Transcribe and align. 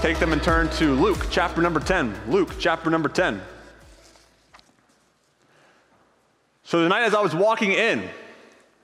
Take 0.00 0.20
them 0.20 0.32
and 0.32 0.40
turn 0.40 0.68
to 0.76 0.94
Luke 0.94 1.26
chapter 1.28 1.60
number 1.60 1.80
10. 1.80 2.30
Luke 2.30 2.52
chapter 2.60 2.88
number 2.88 3.08
10. 3.08 3.42
So, 6.62 6.82
the 6.82 6.88
night 6.88 7.02
as 7.02 7.16
I 7.16 7.20
was 7.20 7.34
walking 7.34 7.72
in, 7.72 8.08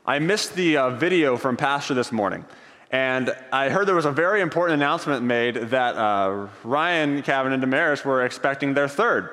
I 0.05 0.19
missed 0.19 0.57
the 0.57 0.77
uh, 0.77 0.91
video 0.91 1.37
from 1.37 1.57
Pastor 1.57 1.95
this 1.95 2.11
morning. 2.11 2.45
And 2.91 3.33
I 3.53 3.69
heard 3.69 3.87
there 3.87 3.95
was 3.95 4.07
a 4.07 4.11
very 4.11 4.41
important 4.41 4.83
announcement 4.83 5.23
made 5.23 5.55
that 5.55 5.95
uh, 5.95 6.49
Ryan, 6.65 7.23
Kevin, 7.23 7.53
and 7.53 7.61
Damaris 7.61 8.05
were 8.05 8.25
expecting 8.25 8.75
their 8.75 8.89
third. 8.89 9.31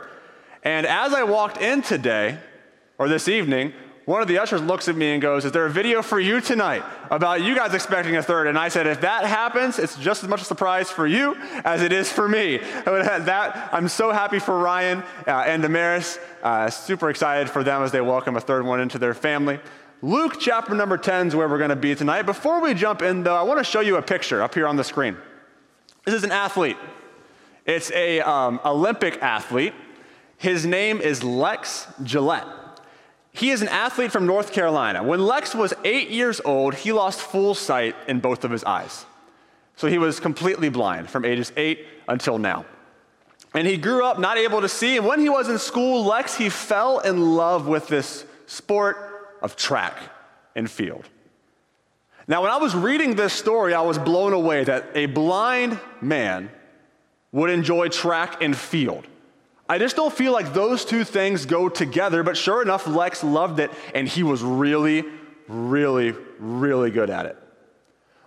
And 0.61 0.85
as 0.85 1.15
I 1.15 1.23
walked 1.23 1.59
in 1.59 1.81
today, 1.81 2.37
or 2.99 3.09
this 3.09 3.27
evening, 3.27 3.73
one 4.11 4.21
of 4.21 4.27
the 4.27 4.39
ushers 4.39 4.61
looks 4.61 4.89
at 4.89 4.95
me 4.97 5.13
and 5.13 5.21
goes, 5.21 5.45
Is 5.45 5.53
there 5.53 5.65
a 5.65 5.69
video 5.69 6.01
for 6.01 6.19
you 6.19 6.41
tonight 6.41 6.83
about 7.09 7.41
you 7.41 7.55
guys 7.55 7.73
expecting 7.73 8.17
a 8.17 8.21
third? 8.21 8.45
And 8.45 8.59
I 8.59 8.67
said, 8.67 8.85
If 8.85 8.99
that 9.01 9.23
happens, 9.23 9.79
it's 9.79 9.95
just 9.95 10.21
as 10.21 10.27
much 10.27 10.41
a 10.41 10.43
surprise 10.43 10.91
for 10.91 11.07
you 11.07 11.37
as 11.63 11.81
it 11.81 11.93
is 11.93 12.11
for 12.11 12.27
me. 12.27 12.59
That, 13.21 13.69
I'm 13.71 13.87
so 13.87 14.11
happy 14.11 14.39
for 14.39 14.57
Ryan 14.57 15.03
uh, 15.25 15.31
and 15.47 15.61
Damaris. 15.61 16.19
Uh, 16.43 16.69
super 16.69 17.09
excited 17.09 17.49
for 17.49 17.63
them 17.63 17.83
as 17.83 17.93
they 17.93 18.01
welcome 18.01 18.35
a 18.35 18.41
third 18.41 18.65
one 18.65 18.81
into 18.81 18.99
their 18.99 19.13
family. 19.13 19.59
Luke 20.01 20.37
chapter 20.39 20.75
number 20.75 20.97
10 20.97 21.27
is 21.27 21.35
where 21.35 21.47
we're 21.47 21.57
going 21.57 21.69
to 21.69 21.75
be 21.77 21.95
tonight. 21.95 22.23
Before 22.23 22.59
we 22.59 22.73
jump 22.73 23.01
in, 23.01 23.23
though, 23.23 23.35
I 23.35 23.43
want 23.43 23.59
to 23.59 23.63
show 23.63 23.79
you 23.79 23.95
a 23.95 24.01
picture 24.01 24.41
up 24.41 24.55
here 24.55 24.67
on 24.67 24.75
the 24.75 24.83
screen. 24.83 25.15
This 26.03 26.15
is 26.15 26.25
an 26.25 26.31
athlete. 26.31 26.77
It's 27.65 27.91
a 27.91 28.19
um, 28.19 28.59
Olympic 28.65 29.21
athlete. 29.21 29.73
His 30.37 30.65
name 30.65 30.99
is 30.99 31.23
Lex 31.23 31.87
Gillette. 32.03 32.60
He 33.33 33.51
is 33.51 33.61
an 33.61 33.69
athlete 33.69 34.11
from 34.11 34.25
North 34.25 34.51
Carolina. 34.51 35.03
When 35.03 35.25
Lex 35.25 35.55
was 35.55 35.73
eight 35.83 36.09
years 36.09 36.41
old, 36.43 36.75
he 36.75 36.91
lost 36.91 37.21
full 37.21 37.55
sight 37.55 37.95
in 38.07 38.19
both 38.19 38.43
of 38.43 38.51
his 38.51 38.63
eyes. 38.63 39.05
So 39.77 39.87
he 39.87 39.97
was 39.97 40.19
completely 40.19 40.69
blind 40.69 41.09
from 41.09 41.25
ages 41.25 41.51
eight 41.55 41.85
until 42.07 42.37
now. 42.37 42.65
And 43.53 43.67
he 43.67 43.77
grew 43.77 44.05
up 44.05 44.19
not 44.19 44.37
able 44.37 44.61
to 44.61 44.69
see. 44.69 44.97
And 44.97 45.05
when 45.05 45.19
he 45.19 45.29
was 45.29 45.49
in 45.49 45.57
school, 45.59 46.05
Lex, 46.05 46.35
he 46.35 46.49
fell 46.49 46.99
in 46.99 47.35
love 47.35 47.67
with 47.67 47.87
this 47.87 48.25
sport 48.47 49.37
of 49.41 49.55
track 49.55 49.97
and 50.55 50.69
field. 50.69 51.07
Now, 52.27 52.43
when 52.43 52.51
I 52.51 52.57
was 52.57 52.75
reading 52.75 53.15
this 53.15 53.33
story, 53.33 53.73
I 53.73 53.81
was 53.81 53.97
blown 53.97 54.33
away 54.33 54.63
that 54.63 54.89
a 54.93 55.07
blind 55.07 55.79
man 55.99 56.49
would 57.31 57.49
enjoy 57.49 57.87
track 57.87 58.41
and 58.41 58.55
field. 58.55 59.05
I 59.71 59.77
just 59.77 59.95
don't 59.95 60.13
feel 60.13 60.33
like 60.33 60.53
those 60.53 60.83
two 60.83 61.05
things 61.05 61.45
go 61.45 61.69
together, 61.69 62.23
but 62.23 62.35
sure 62.35 62.61
enough, 62.61 62.87
Lex 62.87 63.23
loved 63.23 63.57
it, 63.61 63.71
and 63.95 64.05
he 64.05 64.21
was 64.21 64.43
really, 64.43 65.05
really, 65.47 66.13
really 66.39 66.91
good 66.91 67.09
at 67.09 67.25
it. 67.25 67.37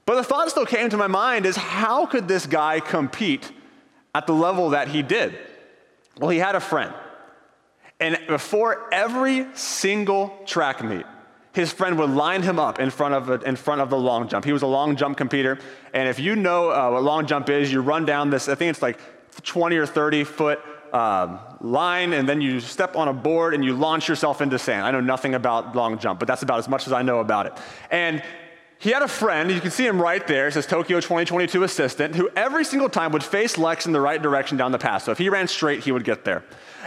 But 0.06 0.14
the 0.14 0.24
thought 0.24 0.48
still 0.48 0.64
came 0.64 0.88
to 0.88 0.96
my 0.96 1.06
mind 1.06 1.44
is 1.44 1.54
how 1.54 2.06
could 2.06 2.28
this 2.28 2.46
guy 2.46 2.80
compete 2.80 3.52
at 4.14 4.26
the 4.26 4.32
level 4.32 4.70
that 4.70 4.88
he 4.88 5.02
did? 5.02 5.38
Well, 6.18 6.30
he 6.30 6.38
had 6.38 6.54
a 6.54 6.60
friend. 6.60 6.94
And 8.00 8.18
before 8.26 8.88
every 8.90 9.46
single 9.52 10.34
track 10.46 10.82
meet, 10.82 11.04
his 11.52 11.70
friend 11.70 11.98
would 11.98 12.08
line 12.08 12.40
him 12.40 12.58
up 12.58 12.78
in 12.78 12.88
front 12.88 13.12
of, 13.12 13.44
in 13.44 13.56
front 13.56 13.82
of 13.82 13.90
the 13.90 13.98
long 13.98 14.28
jump. 14.28 14.46
He 14.46 14.54
was 14.54 14.62
a 14.62 14.66
long 14.66 14.96
jump 14.96 15.18
competitor. 15.18 15.58
And 15.92 16.08
if 16.08 16.18
you 16.18 16.36
know 16.36 16.70
uh, 16.70 16.90
what 16.92 17.02
long 17.02 17.26
jump 17.26 17.50
is, 17.50 17.70
you 17.70 17.82
run 17.82 18.06
down 18.06 18.30
this, 18.30 18.48
I 18.48 18.54
think 18.54 18.70
it's 18.70 18.80
like 18.80 18.98
20 19.42 19.76
or 19.76 19.84
30 19.84 20.24
foot 20.24 20.58
um, 20.94 21.40
line, 21.60 22.12
and 22.12 22.28
then 22.28 22.40
you 22.40 22.60
step 22.60 22.94
on 22.94 23.08
a 23.08 23.12
board 23.12 23.52
and 23.52 23.64
you 23.64 23.74
launch 23.74 24.08
yourself 24.08 24.40
into 24.40 24.58
sand. 24.60 24.86
I 24.86 24.92
know 24.92 25.00
nothing 25.00 25.34
about 25.34 25.74
long 25.74 25.98
jump, 25.98 26.20
but 26.20 26.28
that's 26.28 26.42
about 26.42 26.60
as 26.60 26.68
much 26.68 26.86
as 26.86 26.92
I 26.92 27.02
know 27.02 27.18
about 27.18 27.46
it. 27.46 27.52
And 27.90 28.22
he 28.78 28.90
had 28.90 29.02
a 29.02 29.08
friend, 29.08 29.50
you 29.50 29.60
can 29.60 29.70
see 29.70 29.86
him 29.86 30.00
right 30.00 30.26
there, 30.26 30.50
says 30.50 30.66
Tokyo 30.66 31.00
2022 31.00 31.62
assistant, 31.62 32.14
who 32.14 32.28
every 32.36 32.64
single 32.64 32.88
time 32.88 33.12
would 33.12 33.24
face 33.24 33.56
Lex 33.56 33.86
in 33.86 33.92
the 33.92 34.00
right 34.00 34.20
direction 34.20 34.58
down 34.58 34.72
the 34.72 34.78
path. 34.78 35.04
So 35.04 35.12
if 35.12 35.18
he 35.18 35.28
ran 35.28 35.48
straight, 35.48 35.84
he 35.84 35.92
would 35.92 36.04
get 36.04 36.24
there. 36.24 36.44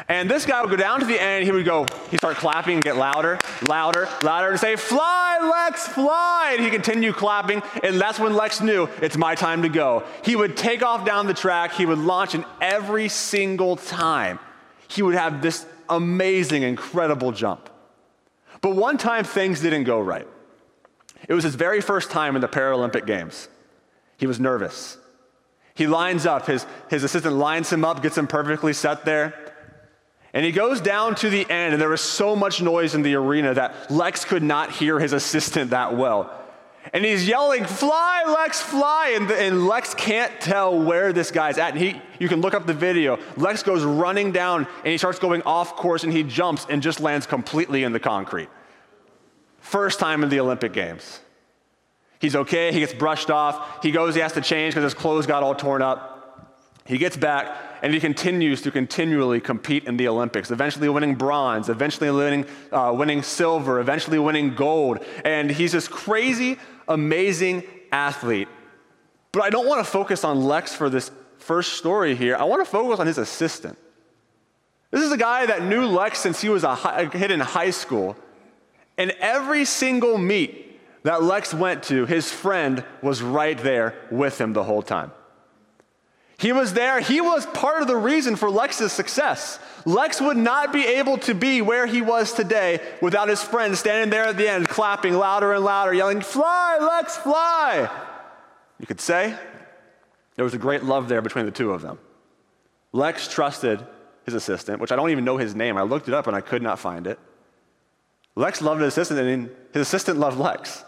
And 0.08 0.30
this 0.30 0.46
guy 0.46 0.62
would 0.62 0.70
go 0.70 0.76
down 0.76 1.00
to 1.00 1.06
the 1.06 1.20
end, 1.20 1.46
he 1.46 1.52
would 1.52 1.66
go, 1.66 1.88
he'd 2.12 2.18
start 2.18 2.38
clapping 2.38 2.76
and 2.76 2.84
get 2.84 2.98
louder, 2.98 3.40
louder, 3.68 4.08
louder, 4.22 4.50
and 4.52 4.60
say, 4.60 4.76
Fly, 4.76 5.40
Lex, 5.42 5.88
fly! 5.88 6.52
And 6.54 6.64
he'd 6.64 6.72
continue 6.72 7.14
clapping, 7.14 7.64
and 7.84 8.00
that's 8.00 8.20
when 8.20 8.36
Lex 8.36 8.62
knew 8.62 8.88
it's 9.02 9.18
my 9.18 9.34
time 9.34 9.64
to 9.64 9.70
go. 9.70 10.04
He 10.24 10.36
would 10.36 10.56
take 10.56 10.84
off 10.84 11.04
down 11.04 11.26
the 11.26 11.34
track, 11.34 11.74
he 11.74 11.86
would 11.86 11.98
launch, 11.98 12.36
and 12.36 12.46
every 12.62 13.10
single 13.10 13.76
time, 13.76 14.40
he 14.88 15.02
would 15.02 15.16
have 15.16 15.42
this 15.42 15.66
amazing, 15.90 16.64
incredible 16.64 17.32
jump. 17.32 17.70
But 18.62 18.76
one 18.76 18.98
time, 18.98 19.24
things 19.24 19.62
didn't 19.62 19.86
go 19.86 20.00
right. 20.00 20.28
It 21.28 21.34
was 21.34 21.44
his 21.44 21.56
very 21.56 21.82
first 21.82 22.12
time 22.12 22.36
in 22.36 22.42
the 22.42 22.48
Paralympic 22.48 23.06
Games. 23.06 23.50
He 24.18 24.28
was 24.28 24.40
nervous. 24.40 24.98
He 25.76 25.86
lines 25.86 26.26
up, 26.26 26.48
his, 26.48 26.66
his 26.90 27.04
assistant 27.04 27.36
lines 27.36 27.72
him 27.72 27.86
up, 27.86 28.02
gets 28.02 28.18
him 28.18 28.28
perfectly 28.28 28.74
set 28.74 29.06
there. 29.06 29.34
And 30.34 30.44
he 30.46 30.52
goes 30.52 30.82
down 30.82 31.16
to 31.16 31.30
the 31.30 31.50
end, 31.50 31.74
and 31.74 31.82
there 31.82 31.90
was 31.90 32.02
so 32.02 32.36
much 32.36 32.62
noise 32.62 32.96
in 32.96 33.02
the 33.02 33.16
arena 33.16 33.54
that 33.54 33.90
Lex 33.92 34.26
could 34.26 34.44
not 34.44 34.72
hear 34.72 35.00
his 35.00 35.14
assistant 35.14 35.72
that 35.72 35.96
well. 35.96 36.34
And 36.94 37.04
he's 37.04 37.28
yelling, 37.28 37.66
Fly, 37.66 38.24
Lex, 38.28 38.62
fly! 38.62 39.14
And, 39.16 39.28
the, 39.28 39.40
and, 39.40 39.68
Lex 39.68 39.94
can't 39.94 40.40
tell 40.40 40.80
where 40.80 41.12
this 41.12 41.32
guy's 41.32 41.58
at. 41.58 41.74
And 41.74 41.82
he, 41.82 42.02
you 42.20 42.28
can 42.30 42.42
look 42.42 42.54
up 42.54 42.66
the 42.66 42.74
video. 42.74 43.20
Lex 43.36 43.64
goes 43.64 43.84
running 43.84 44.32
down, 44.32 44.68
and 44.84 44.88
he 44.88 44.98
starts 44.98 45.20
going 45.20 45.42
off 45.44 45.76
course, 45.76 46.04
and 46.04 46.14
he 46.14 46.24
jumps 46.24 46.66
and 46.70 46.82
just 46.82 47.00
lands 47.00 47.28
completely 47.28 47.84
in 47.84 47.92
the 47.92 48.00
concrete. 48.00 48.50
First 49.68 50.00
time 50.00 50.24
in 50.24 50.30
the 50.30 50.40
Olympic 50.40 50.72
Games. 50.72 51.20
He's 52.20 52.38
okay, 52.38 52.72
he 52.72 52.80
gets 52.80 52.94
brushed 52.94 53.30
off. 53.30 53.84
He 53.84 53.92
goes, 53.92 54.16
he 54.16 54.22
has 54.22 54.32
to 54.34 54.42
change 54.42 54.74
because 54.74 54.86
his 54.86 54.94
clothes 54.94 55.28
got 55.28 55.44
all 55.44 55.56
torn 55.56 55.82
up. 55.82 56.56
He 56.86 56.98
gets 56.98 57.18
back 57.18 57.54
and 57.82 57.94
he 57.94 58.00
continues 58.00 58.62
to 58.62 58.72
continually 58.72 59.42
compete 59.42 59.84
in 59.84 59.98
the 59.98 60.08
Olympics, 60.08 60.52
eventually 60.52 60.88
winning 60.88 61.16
bronze, 61.16 61.68
eventually 61.68 62.10
winning, 62.10 62.46
uh, 62.72 62.94
winning 62.98 63.22
silver, 63.22 63.82
eventually 63.82 64.18
winning 64.18 64.56
gold. 64.56 65.04
And 65.26 65.52
he's 65.52 65.74
this 65.74 65.90
crazy, 65.90 66.58
amazing 66.88 67.64
athlete. 67.92 68.48
But 69.34 69.44
I 69.44 69.50
don't 69.50 69.68
want 69.68 69.86
to 69.86 69.92
focus 69.92 70.24
on 70.24 70.46
Lex 70.46 70.74
for 70.74 70.90
this 70.90 71.12
first 71.40 71.74
story 71.74 72.16
here. 72.16 72.38
I 72.38 72.46
want 72.46 72.64
to 72.64 72.72
focus 72.72 73.02
on 73.02 73.06
his 73.06 73.18
assistant. 73.18 73.78
This 74.92 75.02
is 75.02 75.12
a 75.12 75.18
guy 75.18 75.46
that 75.46 75.62
knew 75.62 75.86
Lex 75.86 76.20
since 76.20 76.40
he 76.40 76.48
was 76.48 76.64
a, 76.64 76.74
high, 76.74 77.02
a 77.02 77.10
kid 77.10 77.32
in 77.32 77.42
high 77.42 77.72
school. 77.72 78.16
And 78.98 79.12
every 79.20 79.66
single 79.66 80.18
meet 80.18 80.80
that 81.04 81.24
Lex 81.24 81.54
went 81.54 81.84
to, 81.84 82.06
his 82.06 82.32
friend 82.32 82.84
was 83.02 83.22
right 83.22 83.58
there 83.58 83.96
with 84.12 84.42
him 84.42 84.54
the 84.54 84.64
whole 84.64 84.82
time. 84.82 85.12
He 86.40 86.52
was 86.52 86.74
there. 86.74 87.00
He 87.00 87.20
was 87.20 87.48
part 87.48 87.82
of 87.82 87.88
the 87.88 87.96
reason 87.96 88.36
for 88.36 88.50
Lex's 88.50 88.92
success. 88.92 89.60
Lex 89.86 90.22
would 90.22 90.38
not 90.38 90.72
be 90.72 90.86
able 90.86 91.18
to 91.20 91.34
be 91.34 91.62
where 91.64 91.88
he 91.88 92.02
was 92.02 92.32
today 92.32 92.80
without 93.02 93.28
his 93.28 93.42
friend 93.42 93.76
standing 93.76 94.12
there 94.12 94.26
at 94.26 94.38
the 94.38 94.48
end, 94.48 94.70
clapping 94.70 95.16
louder 95.16 95.54
and 95.54 95.66
louder, 95.66 95.94
yelling, 95.94 96.22
Fly, 96.22 96.78
Lex, 96.80 97.18
fly. 97.18 97.90
You 98.80 98.86
could 98.86 99.02
say 99.02 99.36
there 100.36 100.46
was 100.46 100.54
a 100.54 100.60
great 100.60 100.84
love 100.84 101.10
there 101.10 101.24
between 101.24 101.46
the 101.46 101.52
two 101.52 101.72
of 101.72 101.82
them. 101.82 101.98
Lex 102.92 103.28
trusted 103.28 103.86
his 104.26 104.36
assistant, 104.36 104.80
which 104.80 104.92
I 104.92 104.96
don't 104.96 105.10
even 105.10 105.26
know 105.26 105.38
his 105.38 105.56
name. 105.56 105.76
I 105.78 105.82
looked 105.82 106.08
it 106.08 106.14
up 106.14 106.28
and 106.28 106.36
I 106.36 106.42
could 106.42 106.62
not 106.62 106.78
find 106.78 107.08
it. 107.08 107.18
Lex 108.38 108.62
loved 108.62 108.82
his 108.82 108.94
assistant, 108.94 109.20
and 109.20 109.50
his 109.74 109.82
assistant 109.82 110.20
loved 110.20 110.38
Lex. 110.38 110.86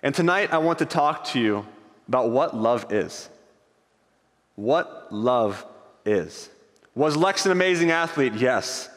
And 0.00 0.14
tonight 0.14 0.52
I 0.52 0.58
want 0.58 0.78
to 0.78 0.86
talk 0.86 1.24
to 1.32 1.40
you 1.40 1.66
about 2.06 2.30
what 2.30 2.56
love 2.56 2.92
is 2.92 3.28
what 4.54 5.12
love 5.12 5.64
is. 6.04 6.48
Was 6.96 7.16
Lex 7.16 7.46
an 7.46 7.52
amazing 7.52 7.92
athlete? 7.92 8.34
Yes. 8.34 8.88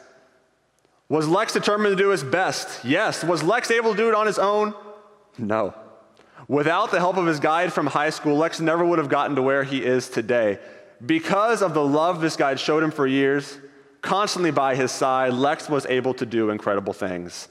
Was 1.08 1.28
Lex 1.28 1.52
determined 1.52 1.96
to 1.96 2.02
do 2.02 2.08
his 2.08 2.24
best? 2.24 2.84
Yes. 2.84 3.22
Was 3.22 3.44
Lex 3.44 3.70
able 3.70 3.92
to 3.92 3.96
do 3.96 4.08
it 4.08 4.14
on 4.14 4.26
his 4.26 4.40
own? 4.40 4.74
No. 5.38 5.72
Without 6.48 6.90
the 6.90 6.98
help 6.98 7.16
of 7.16 7.26
his 7.26 7.38
guide 7.38 7.72
from 7.72 7.86
high 7.86 8.10
school, 8.10 8.36
Lex 8.36 8.58
never 8.58 8.84
would 8.84 8.98
have 8.98 9.08
gotten 9.08 9.36
to 9.36 9.42
where 9.42 9.62
he 9.62 9.84
is 9.84 10.08
today. 10.08 10.58
Because 11.06 11.62
of 11.62 11.74
the 11.74 11.84
love 11.84 12.20
this 12.20 12.34
guide 12.34 12.58
showed 12.58 12.82
him 12.82 12.90
for 12.90 13.06
years, 13.06 13.58
constantly 14.00 14.50
by 14.50 14.74
his 14.74 14.90
side, 14.90 15.32
Lex 15.32 15.68
was 15.68 15.86
able 15.86 16.14
to 16.14 16.26
do 16.26 16.50
incredible 16.50 16.92
things. 16.92 17.46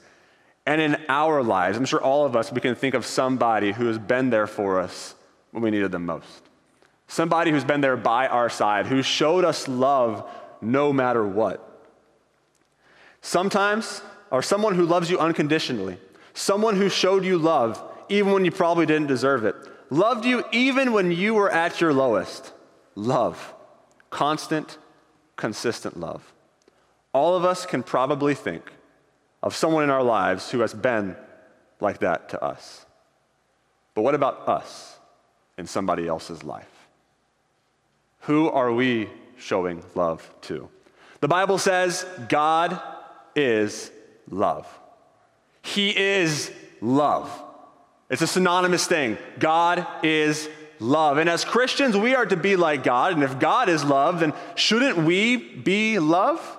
And 0.64 0.80
in 0.80 0.96
our 1.08 1.42
lives, 1.42 1.76
I'm 1.76 1.84
sure 1.84 2.00
all 2.00 2.24
of 2.24 2.36
us, 2.36 2.52
we 2.52 2.60
can 2.60 2.74
think 2.74 2.94
of 2.94 3.04
somebody 3.04 3.72
who 3.72 3.86
has 3.86 3.98
been 3.98 4.30
there 4.30 4.46
for 4.46 4.78
us 4.78 5.14
when 5.50 5.62
we 5.62 5.70
needed 5.70 5.92
them 5.92 6.06
most 6.06 6.42
somebody 7.12 7.50
who's 7.50 7.64
been 7.64 7.82
there 7.82 7.96
by 7.96 8.26
our 8.26 8.48
side, 8.48 8.86
who 8.86 9.02
showed 9.02 9.44
us 9.44 9.68
love 9.68 10.28
no 10.62 10.94
matter 10.94 11.26
what. 11.26 11.68
Sometimes, 13.20 14.00
or 14.30 14.42
someone 14.42 14.74
who 14.74 14.86
loves 14.86 15.10
you 15.10 15.18
unconditionally, 15.18 15.98
someone 16.32 16.74
who 16.74 16.88
showed 16.88 17.22
you 17.22 17.36
love 17.36 17.82
even 18.08 18.32
when 18.32 18.46
you 18.46 18.50
probably 18.50 18.86
didn't 18.86 19.08
deserve 19.08 19.44
it, 19.44 19.54
loved 19.90 20.24
you 20.24 20.42
even 20.52 20.92
when 20.94 21.12
you 21.12 21.34
were 21.34 21.50
at 21.50 21.82
your 21.82 21.92
lowest. 21.92 22.54
Love, 22.94 23.54
constant, 24.08 24.78
consistent 25.36 26.00
love. 26.00 26.32
All 27.12 27.36
of 27.36 27.44
us 27.44 27.66
can 27.66 27.82
probably 27.82 28.34
think 28.34 28.72
of 29.42 29.54
someone 29.54 29.84
in 29.84 29.90
our 29.90 30.02
lives 30.02 30.50
who 30.50 30.60
has 30.60 30.72
been 30.72 31.16
like 31.80 31.98
that 31.98 32.28
to 32.30 32.42
us. 32.42 32.86
But 33.94 34.02
what 34.02 34.14
about 34.14 34.48
us 34.48 34.98
in 35.58 35.66
somebody 35.66 36.06
else's 36.06 36.44
life? 36.44 36.68
Who 38.20 38.48
are 38.48 38.72
we 38.72 39.10
showing 39.36 39.82
love 39.94 40.32
to? 40.42 40.68
The 41.20 41.28
Bible 41.28 41.58
says 41.58 42.06
God 42.28 42.80
is 43.34 43.90
love. 44.30 44.66
He 45.62 45.96
is 45.96 46.52
love. 46.80 47.30
It's 48.10 48.22
a 48.22 48.26
synonymous 48.26 48.86
thing. 48.86 49.18
God 49.38 49.86
is 50.02 50.48
love. 50.78 51.18
And 51.18 51.30
as 51.30 51.44
Christians, 51.44 51.96
we 51.96 52.14
are 52.14 52.26
to 52.26 52.36
be 52.36 52.56
like 52.56 52.82
God. 52.82 53.14
And 53.14 53.22
if 53.22 53.38
God 53.38 53.68
is 53.68 53.84
love, 53.84 54.20
then 54.20 54.34
shouldn't 54.54 54.98
we 54.98 55.36
be 55.36 55.98
love? 55.98 56.58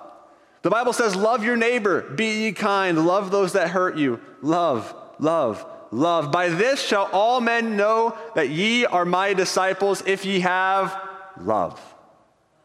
The 0.64 0.70
Bible 0.70 0.94
says, 0.94 1.14
Love 1.14 1.44
your 1.44 1.58
neighbor, 1.58 2.00
be 2.00 2.44
ye 2.44 2.52
kind, 2.52 3.06
love 3.06 3.30
those 3.30 3.52
that 3.52 3.68
hurt 3.68 3.98
you. 3.98 4.18
Love, 4.40 4.94
love, 5.18 5.64
love. 5.90 6.32
By 6.32 6.48
this 6.48 6.80
shall 6.80 7.04
all 7.12 7.42
men 7.42 7.76
know 7.76 8.16
that 8.34 8.48
ye 8.48 8.86
are 8.86 9.04
my 9.04 9.34
disciples 9.34 10.02
if 10.06 10.24
ye 10.24 10.40
have 10.40 10.98
love 11.38 11.78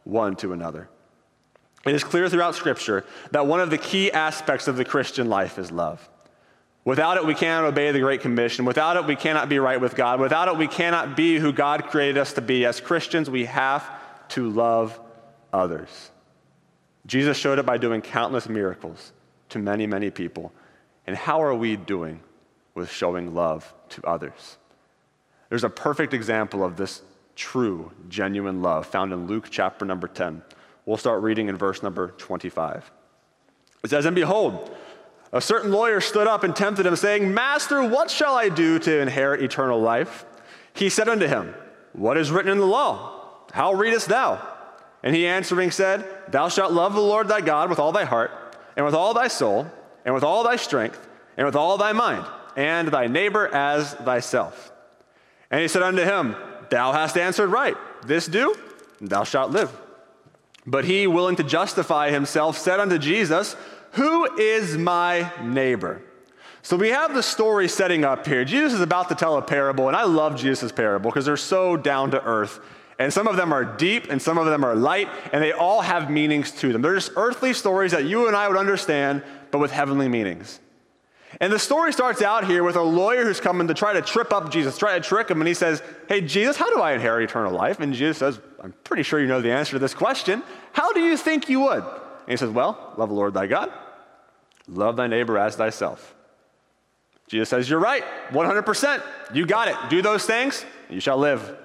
one 0.06 0.38
to 0.38 0.54
another. 0.54 0.88
It 1.86 1.94
is 1.94 2.06
clear 2.06 2.30
throughout 2.30 2.56
Scripture 2.56 3.04
that 3.32 3.48
one 3.48 3.60
of 3.60 3.70
the 3.70 3.78
key 3.78 4.14
aspects 4.14 4.70
of 4.70 4.78
the 4.78 4.86
Christian 4.86 5.28
life 5.28 5.60
is 5.60 5.70
love. 5.70 6.10
Without 6.86 7.18
it, 7.18 7.26
we 7.26 7.36
cannot 7.36 7.66
obey 7.66 7.92
the 7.92 8.00
Great 8.00 8.22
Commission. 8.22 8.64
Without 8.64 8.96
it, 8.96 9.06
we 9.08 9.18
cannot 9.18 9.50
be 9.50 9.60
right 9.60 9.80
with 9.80 9.98
God. 9.98 10.22
Without 10.22 10.48
it, 10.48 10.56
we 10.56 10.68
cannot 10.68 11.18
be 11.18 11.38
who 11.38 11.52
God 11.52 11.84
created 11.88 12.18
us 12.18 12.32
to 12.34 12.42
be. 12.42 12.66
As 12.66 12.80
Christians, 12.80 13.30
we 13.30 13.44
have 13.44 13.86
to 14.30 14.50
love 14.50 14.98
others. 15.52 16.12
Jesus 17.10 17.38
showed 17.38 17.58
it 17.58 17.66
by 17.66 17.80
doing 17.80 18.02
countless 18.02 18.48
miracles 18.48 19.14
to 19.50 19.58
many, 19.58 19.88
many 19.88 20.12
people. 20.12 20.52
And 21.08 21.18
how 21.18 21.42
are 21.42 21.56
we 21.56 21.76
doing 21.76 22.20
with 22.76 22.92
showing 22.92 23.34
love 23.34 23.74
to 23.90 24.04
others? 24.04 24.58
There's 25.50 25.64
a 25.64 25.72
perfect 25.72 26.14
example 26.14 26.64
of 26.64 26.78
this 26.78 27.02
true, 27.36 27.92
genuine 28.10 28.62
love 28.62 28.86
found 28.86 29.12
in 29.12 29.26
Luke 29.26 29.48
chapter 29.50 29.86
number 29.86 30.08
10. 30.08 30.44
We'll 30.86 30.98
start 30.98 31.24
reading 31.24 31.50
in 31.50 31.58
verse 31.58 31.82
number 31.82 32.10
25. 32.10 32.92
It 33.84 33.90
says, 33.90 34.06
And 34.06 34.16
behold, 34.16 34.70
a 35.34 35.42
certain 35.42 35.72
lawyer 35.72 36.02
stood 36.02 36.28
up 36.28 36.44
and 36.44 36.56
tempted 36.56 36.86
him, 36.86 36.96
saying, 36.96 37.34
Master, 37.34 37.84
what 37.84 38.12
shall 38.12 38.36
I 38.36 38.50
do 38.50 38.78
to 38.78 39.00
inherit 39.00 39.42
eternal 39.42 39.82
life? 39.82 40.26
He 40.74 40.90
said 40.90 41.10
unto 41.10 41.26
him, 41.26 41.56
What 41.94 42.18
is 42.18 42.30
written 42.30 42.52
in 42.52 42.60
the 42.60 42.68
law? 42.68 43.48
How 43.52 43.74
readest 43.74 44.10
thou? 44.10 44.59
And 45.04 45.16
he 45.16 45.26
answering 45.28 45.72
said, 45.72 46.06
Thou 46.30 46.50
shalt 46.50 46.74
love 46.74 46.94
the 46.94 47.02
Lord 47.02 47.28
thy 47.28 47.42
God 47.42 47.70
with 47.70 47.80
all 47.80 47.92
thy 47.92 48.06
heart, 48.06 48.32
and 48.76 48.86
with 48.86 48.96
all 48.96 49.14
thy 49.14 49.28
soul, 49.28 49.68
and 50.06 50.14
with 50.14 50.24
all 50.24 50.44
thy 50.44 50.56
strength, 50.56 51.08
and 51.38 51.46
with 51.46 51.56
all 51.56 51.78
thy 51.78 51.94
mind, 51.94 52.26
and 52.56 52.90
thy 52.90 53.08
neighbor 53.08 53.48
as 53.48 53.94
thyself. 53.94 54.72
And 55.52 55.62
he 55.62 55.68
said 55.68 55.84
unto 55.84 56.04
him, 56.04 56.36
Thou 56.70 56.92
hast 56.92 57.18
answered 57.18 57.48
right. 57.48 57.78
This 58.06 58.28
do, 58.28 58.56
and 59.00 59.10
thou 59.10 59.24
shalt 59.24 59.52
live. 59.52 59.72
But 60.66 60.86
he, 60.86 61.08
willing 61.08 61.38
to 61.38 61.44
justify 61.44 62.12
himself, 62.12 62.58
said 62.58 62.80
unto 62.80 62.98
Jesus, 62.98 63.56
Who 63.94 64.38
is 64.38 64.78
my 64.78 65.32
neighbor? 65.42 66.02
So 66.62 66.76
we 66.76 66.90
have 66.90 67.14
the 67.14 67.24
story 67.24 67.68
setting 67.68 68.04
up 68.04 68.28
here. 68.28 68.44
Jesus 68.44 68.74
is 68.74 68.82
about 68.82 69.10
to 69.10 69.16
tell 69.16 69.38
a 69.38 69.42
parable, 69.42 69.88
and 69.88 69.96
I 69.96 70.04
love 70.04 70.36
Jesus' 70.36 70.72
parable 70.72 71.10
because 71.10 71.26
they're 71.26 71.38
so 71.38 71.78
down 71.78 72.12
to 72.12 72.24
earth. 72.24 72.60
And 73.00 73.14
some 73.14 73.28
of 73.28 73.38
them 73.38 73.54
are 73.54 73.64
deep 73.64 74.12
and 74.12 74.22
some 74.22 74.38
of 74.38 74.46
them 74.46 74.66
are 74.66 74.76
light, 74.76 75.08
and 75.32 75.42
they 75.42 75.54
all 75.54 75.82
have 75.82 76.12
meanings 76.12 76.52
to 76.52 76.74
them. 76.74 76.82
They're 76.82 76.96
just 76.96 77.14
earthly 77.16 77.54
stories 77.54 77.94
that 77.94 78.04
you 78.04 78.28
and 78.28 78.36
I 78.36 78.48
would 78.50 78.58
understand, 78.58 79.24
but 79.52 79.60
with 79.60 79.72
heavenly 79.72 80.10
meanings. 80.10 80.60
And 81.40 81.54
the 81.54 81.60
story 81.60 81.94
starts 81.94 82.22
out 82.22 82.46
here 82.46 82.64
with 82.64 82.76
a 82.76 82.82
lawyer 82.82 83.24
who's 83.24 83.40
coming 83.40 83.68
to 83.68 83.74
try 83.74 83.94
to 83.94 84.02
trip 84.02 84.34
up 84.34 84.52
Jesus, 84.52 84.78
try 84.78 85.00
to 85.00 85.02
trick 85.02 85.30
him, 85.30 85.40
and 85.40 85.48
he 85.48 85.54
says, 85.54 85.82
Hey, 86.10 86.22
Jesus, 86.22 86.58
how 86.58 86.70
do 86.74 86.82
I 86.82 86.92
inherit 86.92 87.24
eternal 87.24 87.54
life? 87.54 87.80
And 87.80 87.94
Jesus 87.94 88.18
says, 88.18 88.40
I'm 88.62 88.74
pretty 88.84 89.04
sure 89.04 89.20
you 89.20 89.28
know 89.28 89.40
the 89.40 89.52
answer 89.52 89.74
to 89.74 89.80
this 89.80 89.94
question. 89.94 90.44
How 90.74 90.92
do 90.92 91.00
you 91.00 91.16
think 91.16 91.48
you 91.48 91.62
would? 91.62 91.84
And 91.84 92.28
he 92.28 92.36
says, 92.36 92.50
Well, 92.50 92.94
love 92.98 93.10
the 93.10 93.16
Lord 93.16 93.34
thy 93.34 93.48
God, 93.48 93.72
love 94.68 94.98
thy 94.98 95.08
neighbor 95.08 95.38
as 95.38 95.56
thyself. 95.56 96.16
Jesus 97.28 97.48
says, 97.48 97.70
You're 97.70 97.80
right, 97.80 98.04
100%. 98.32 99.04
You 99.34 99.46
got 99.46 99.68
it. 99.70 99.76
Do 99.90 100.02
those 100.02 100.26
things, 100.26 100.66
and 100.88 100.96
you 100.96 101.02
shall 101.02 101.18
live. 101.18 101.58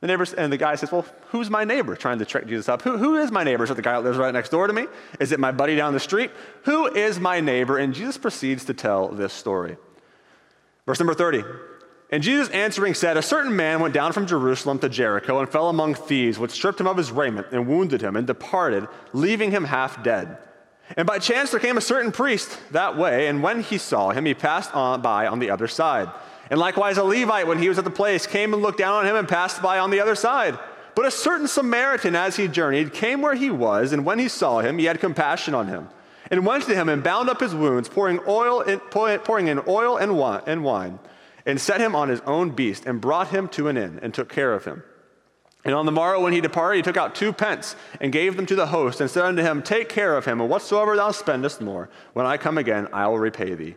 The 0.00 0.06
neighbor, 0.06 0.26
and 0.36 0.52
the 0.52 0.56
guy 0.56 0.76
says, 0.76 0.92
Well, 0.92 1.04
who's 1.28 1.50
my 1.50 1.64
neighbor? 1.64 1.96
Trying 1.96 2.20
to 2.20 2.24
trick 2.24 2.46
Jesus 2.46 2.68
up. 2.68 2.82
Who, 2.82 2.98
who 2.98 3.16
is 3.16 3.32
my 3.32 3.42
neighbor? 3.42 3.64
Is 3.64 3.70
it 3.70 3.74
the 3.74 3.82
guy 3.82 3.92
that 3.92 4.04
lives 4.04 4.16
right 4.16 4.32
next 4.32 4.50
door 4.50 4.66
to 4.66 4.72
me? 4.72 4.86
Is 5.18 5.32
it 5.32 5.40
my 5.40 5.50
buddy 5.50 5.74
down 5.74 5.92
the 5.92 6.00
street? 6.00 6.30
Who 6.64 6.86
is 6.86 7.18
my 7.18 7.40
neighbor? 7.40 7.78
And 7.78 7.92
Jesus 7.92 8.16
proceeds 8.16 8.64
to 8.66 8.74
tell 8.74 9.08
this 9.08 9.32
story. 9.32 9.76
Verse 10.86 11.00
number 11.00 11.14
30. 11.14 11.42
And 12.10 12.22
Jesus 12.22 12.48
answering 12.50 12.94
said, 12.94 13.16
A 13.16 13.22
certain 13.22 13.54
man 13.54 13.80
went 13.80 13.92
down 13.92 14.12
from 14.12 14.26
Jerusalem 14.26 14.78
to 14.78 14.88
Jericho 14.88 15.40
and 15.40 15.48
fell 15.48 15.68
among 15.68 15.94
thieves, 15.94 16.38
which 16.38 16.52
stripped 16.52 16.80
him 16.80 16.86
of 16.86 16.96
his 16.96 17.10
raiment 17.10 17.48
and 17.50 17.66
wounded 17.66 18.00
him 18.00 18.16
and 18.16 18.26
departed, 18.26 18.86
leaving 19.12 19.50
him 19.50 19.64
half 19.64 20.02
dead. 20.02 20.38
And 20.96 21.06
by 21.06 21.18
chance 21.18 21.50
there 21.50 21.60
came 21.60 21.76
a 21.76 21.82
certain 21.82 22.12
priest 22.12 22.58
that 22.70 22.96
way, 22.96 23.26
and 23.26 23.42
when 23.42 23.60
he 23.60 23.76
saw 23.76 24.10
him, 24.10 24.24
he 24.24 24.32
passed 24.32 24.74
on 24.74 25.02
by 25.02 25.26
on 25.26 25.38
the 25.38 25.50
other 25.50 25.68
side. 25.68 26.08
And 26.50 26.58
likewise, 26.58 26.96
a 26.96 27.04
Levite, 27.04 27.46
when 27.46 27.58
he 27.58 27.68
was 27.68 27.78
at 27.78 27.84
the 27.84 27.90
place, 27.90 28.26
came 28.26 28.54
and 28.54 28.62
looked 28.62 28.78
down 28.78 28.94
on 28.94 29.06
him 29.06 29.16
and 29.16 29.28
passed 29.28 29.60
by 29.60 29.78
on 29.78 29.90
the 29.90 30.00
other 30.00 30.14
side. 30.14 30.58
But 30.94 31.06
a 31.06 31.10
certain 31.10 31.46
Samaritan, 31.46 32.16
as 32.16 32.36
he 32.36 32.48
journeyed, 32.48 32.92
came 32.92 33.20
where 33.20 33.34
he 33.34 33.50
was, 33.50 33.92
and 33.92 34.04
when 34.04 34.18
he 34.18 34.28
saw 34.28 34.60
him, 34.60 34.78
he 34.78 34.86
had 34.86 34.98
compassion 34.98 35.54
on 35.54 35.68
him, 35.68 35.88
and 36.30 36.44
went 36.46 36.64
to 36.64 36.74
him 36.74 36.88
and 36.88 37.04
bound 37.04 37.28
up 37.28 37.40
his 37.40 37.54
wounds, 37.54 37.88
pouring, 37.88 38.18
oil 38.26 38.62
in, 38.62 38.80
pouring 38.80 39.46
in 39.46 39.60
oil 39.68 39.96
and 39.96 40.16
wine, 40.16 40.42
and 40.46 40.64
wine, 40.64 40.98
and 41.46 41.60
set 41.60 41.80
him 41.80 41.94
on 41.94 42.08
his 42.08 42.20
own 42.22 42.50
beast, 42.50 42.84
and 42.86 43.00
brought 43.00 43.28
him 43.28 43.46
to 43.48 43.68
an 43.68 43.76
inn, 43.76 44.00
and 44.02 44.12
took 44.12 44.28
care 44.28 44.54
of 44.54 44.64
him. 44.64 44.82
And 45.64 45.74
on 45.74 45.86
the 45.86 45.92
morrow, 45.92 46.20
when 46.20 46.32
he 46.32 46.40
departed, 46.40 46.78
he 46.78 46.82
took 46.82 46.96
out 46.96 47.14
two 47.14 47.32
pence 47.32 47.76
and 48.00 48.10
gave 48.10 48.36
them 48.36 48.46
to 48.46 48.56
the 48.56 48.66
host, 48.66 49.00
and 49.00 49.10
said 49.10 49.24
unto 49.24 49.42
him, 49.42 49.62
Take 49.62 49.88
care 49.88 50.16
of 50.16 50.24
him, 50.24 50.40
and 50.40 50.48
whatsoever 50.50 50.96
thou 50.96 51.10
spendest 51.10 51.60
more, 51.60 51.90
when 52.14 52.26
I 52.26 52.38
come 52.38 52.58
again, 52.58 52.88
I 52.92 53.06
will 53.06 53.18
repay 53.18 53.54
thee. 53.54 53.76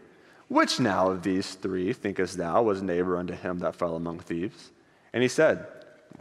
Which 0.51 0.81
now 0.81 1.09
of 1.09 1.23
these 1.23 1.53
three 1.53 1.93
thinkest 1.93 2.37
thou 2.37 2.63
was 2.63 2.81
neighbor 2.81 3.15
unto 3.15 3.33
him 3.33 3.59
that 3.59 3.73
fell 3.73 3.95
among 3.95 4.19
thieves? 4.19 4.71
And 5.13 5.23
he 5.23 5.29
said, 5.29 5.65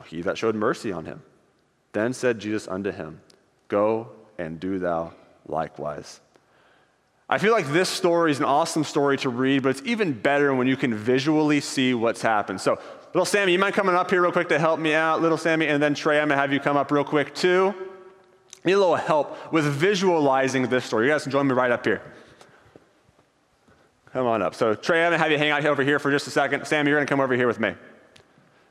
He 0.07 0.23
that 0.23 0.39
showed 0.39 0.55
mercy 0.55 0.93
on 0.93 1.05
him. 1.05 1.25
Then 1.91 2.13
said 2.13 2.39
Jesus 2.39 2.69
unto 2.69 2.93
him, 2.93 3.23
Go 3.67 4.11
and 4.39 4.61
do 4.61 4.79
thou 4.79 5.15
likewise. 5.49 6.21
I 7.29 7.39
feel 7.39 7.51
like 7.51 7.73
this 7.73 7.89
story 7.89 8.31
is 8.31 8.39
an 8.39 8.45
awesome 8.45 8.85
story 8.85 9.19
to 9.19 9.29
read, 9.29 9.65
but 9.65 9.71
it's 9.71 9.83
even 9.85 10.13
better 10.13 10.55
when 10.55 10.69
you 10.69 10.77
can 10.77 10.95
visually 10.95 11.59
see 11.59 11.93
what's 11.93 12.23
happened. 12.23 12.61
So, 12.61 12.79
little 13.07 13.25
Sammy, 13.25 13.51
you 13.51 13.59
mind 13.59 13.75
coming 13.75 13.97
up 13.97 14.13
here 14.13 14.23
real 14.23 14.31
quick 14.31 14.49
to 14.51 14.61
help 14.61 14.79
me 14.79 14.95
out? 14.95 15.21
Little 15.21 15.39
Sammy, 15.39 15.67
and 15.67 15.83
then 15.83 15.93
Trey, 15.93 16.21
I'm 16.21 16.29
to 16.29 16.37
have 16.37 16.53
you 16.53 16.61
come 16.61 16.77
up 16.77 16.93
real 16.93 17.03
quick 17.03 17.35
too. 17.35 17.75
Need 18.65 18.75
a 18.75 18.79
little 18.79 18.95
help 18.95 19.53
with 19.53 19.65
visualizing 19.65 20.69
this 20.69 20.85
story. 20.85 21.07
You 21.07 21.13
guys 21.13 21.25
can 21.25 21.33
join 21.33 21.49
me 21.49 21.55
right 21.55 21.73
up 21.73 21.85
here. 21.85 22.01
Come 24.13 24.27
on 24.27 24.43
up. 24.43 24.57
So, 24.57 24.75
Trey, 24.75 25.05
I'm 25.05 25.11
going 25.11 25.19
to 25.19 25.23
have 25.23 25.31
you 25.31 25.39
hang 25.39 25.51
out 25.51 25.65
over 25.65 25.85
here 25.85 26.01
for 26.01 26.11
just 26.11 26.27
a 26.27 26.31
second. 26.31 26.67
Sam, 26.67 26.87
you're 26.87 26.97
going 26.97 27.07
to 27.07 27.11
come 27.11 27.21
over 27.21 27.35
here 27.35 27.47
with 27.47 27.61
me. 27.61 27.75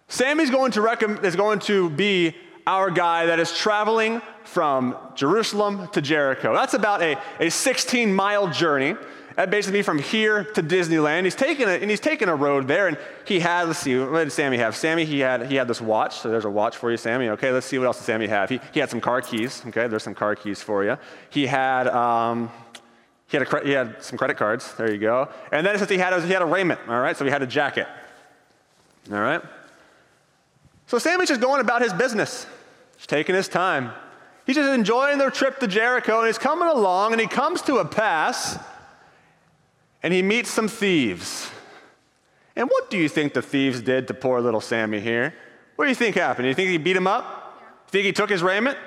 Sammy's 0.10 0.50
going 0.50 0.72
to 0.72 0.86
is 1.24 1.36
going 1.36 1.60
to 1.60 1.90
be 1.92 2.36
our 2.68 2.92
guy 2.92 3.28
that 3.28 3.40
is 3.40 3.56
traveling 3.56 4.22
from 4.44 4.98
Jerusalem 5.16 5.88
to 5.94 6.02
Jericho. 6.02 6.54
That's 6.54 6.74
about 6.74 7.02
a, 7.02 7.18
a 7.40 7.50
16 7.50 8.14
mile 8.14 8.50
journey. 8.50 8.96
That 9.36 9.50
basically 9.52 9.84
from 9.84 10.00
here 10.00 10.44
to 10.44 10.62
Disneyland. 10.62 11.24
He's 11.24 11.36
taking 11.36 11.70
a, 11.70 11.72
and 11.72 11.90
he's 11.90 12.02
taking 12.02 12.28
a 12.28 12.36
road 12.36 12.68
there, 12.68 12.90
and 12.90 12.98
he 13.24 13.40
had. 13.40 13.68
Let's 13.68 13.80
see, 13.80 13.98
what 13.98 14.26
did 14.26 14.34
Sammy 14.34 14.58
have? 14.58 14.76
Sammy, 14.76 15.06
he 15.06 15.20
had 15.20 15.46
he 15.46 15.56
had 15.56 15.68
this 15.70 15.80
watch. 15.80 16.20
So 16.20 16.30
there's 16.30 16.44
a 16.44 16.50
watch 16.50 16.76
for 16.76 16.92
you, 16.92 16.98
Sammy. 16.98 17.30
Okay, 17.30 17.52
let's 17.52 17.66
see 17.66 17.78
what 17.78 17.86
else 17.86 18.00
did 18.00 18.06
Sammy 18.06 18.28
have. 18.28 18.50
He, 18.50 18.60
he 18.74 18.82
had 18.82 18.90
some 18.90 19.00
car 19.00 19.22
keys. 19.22 19.64
Okay, 19.68 19.88
there's 19.88 20.04
some 20.04 20.16
car 20.16 20.36
keys 20.36 20.62
for 20.62 20.84
you. 20.84 20.98
He 21.30 21.46
had. 21.46 21.88
Um, 21.88 22.52
he 23.30 23.38
had, 23.38 23.48
a, 23.48 23.64
he 23.64 23.72
had 23.72 24.04
some 24.04 24.18
credit 24.18 24.38
cards. 24.38 24.74
There 24.74 24.92
you 24.92 24.98
go. 24.98 25.30
And 25.52 25.66
then 25.66 25.76
it 25.76 25.80
says 25.80 25.90
he 25.90 26.00
had, 26.00 26.20
he 26.24 26.32
had 26.32 26.42
a 26.42 26.46
raiment, 26.46 26.80
all 26.88 27.00
right? 27.00 27.16
So 27.16 27.26
he 27.26 27.32
had 27.32 27.44
a 27.44 27.48
jacket. 27.48 27.88
All 29.12 29.20
right? 29.20 29.42
So 30.88 30.98
Sammy's 30.98 31.30
just 31.30 31.40
going 31.40 31.62
about 31.62 31.84
his 31.84 31.94
business, 31.94 32.48
just 32.98 33.10
taking 33.10 33.36
his 33.36 33.48
time. 33.48 33.92
He's 34.48 34.56
just 34.56 34.70
enjoying 34.70 35.20
their 35.20 35.30
trip 35.30 35.60
to 35.60 35.68
Jericho, 35.68 36.18
and 36.18 36.26
he's 36.26 36.40
coming 36.40 36.68
along, 36.68 37.12
and 37.12 37.22
he 37.22 37.28
comes 37.28 37.62
to 37.64 37.78
a 37.78 37.86
pass, 37.86 38.58
and 40.02 40.12
he 40.12 40.24
meets 40.24 40.50
some 40.50 40.68
thieves. 40.68 41.52
And 42.56 42.68
what 42.68 42.90
do 42.90 42.98
you 42.98 43.08
think 43.08 43.36
the 43.36 43.44
thieves 43.44 43.80
did 43.80 44.08
to 44.08 44.16
poor 44.16 44.42
little 44.42 44.60
Sammy 44.60 45.00
here? 45.00 45.36
What 45.76 45.86
do 45.86 45.90
you 45.90 45.96
think 45.96 46.16
happened? 46.16 46.46
Do 46.46 46.50
you 46.50 46.56
think 46.56 46.72
he 46.72 46.78
beat 46.78 46.98
him 46.98 47.06
up? 47.06 47.62
You 47.86 47.92
think 47.92 48.06
he 48.06 48.12
took 48.12 48.32
his 48.32 48.42
raiment? 48.42 48.78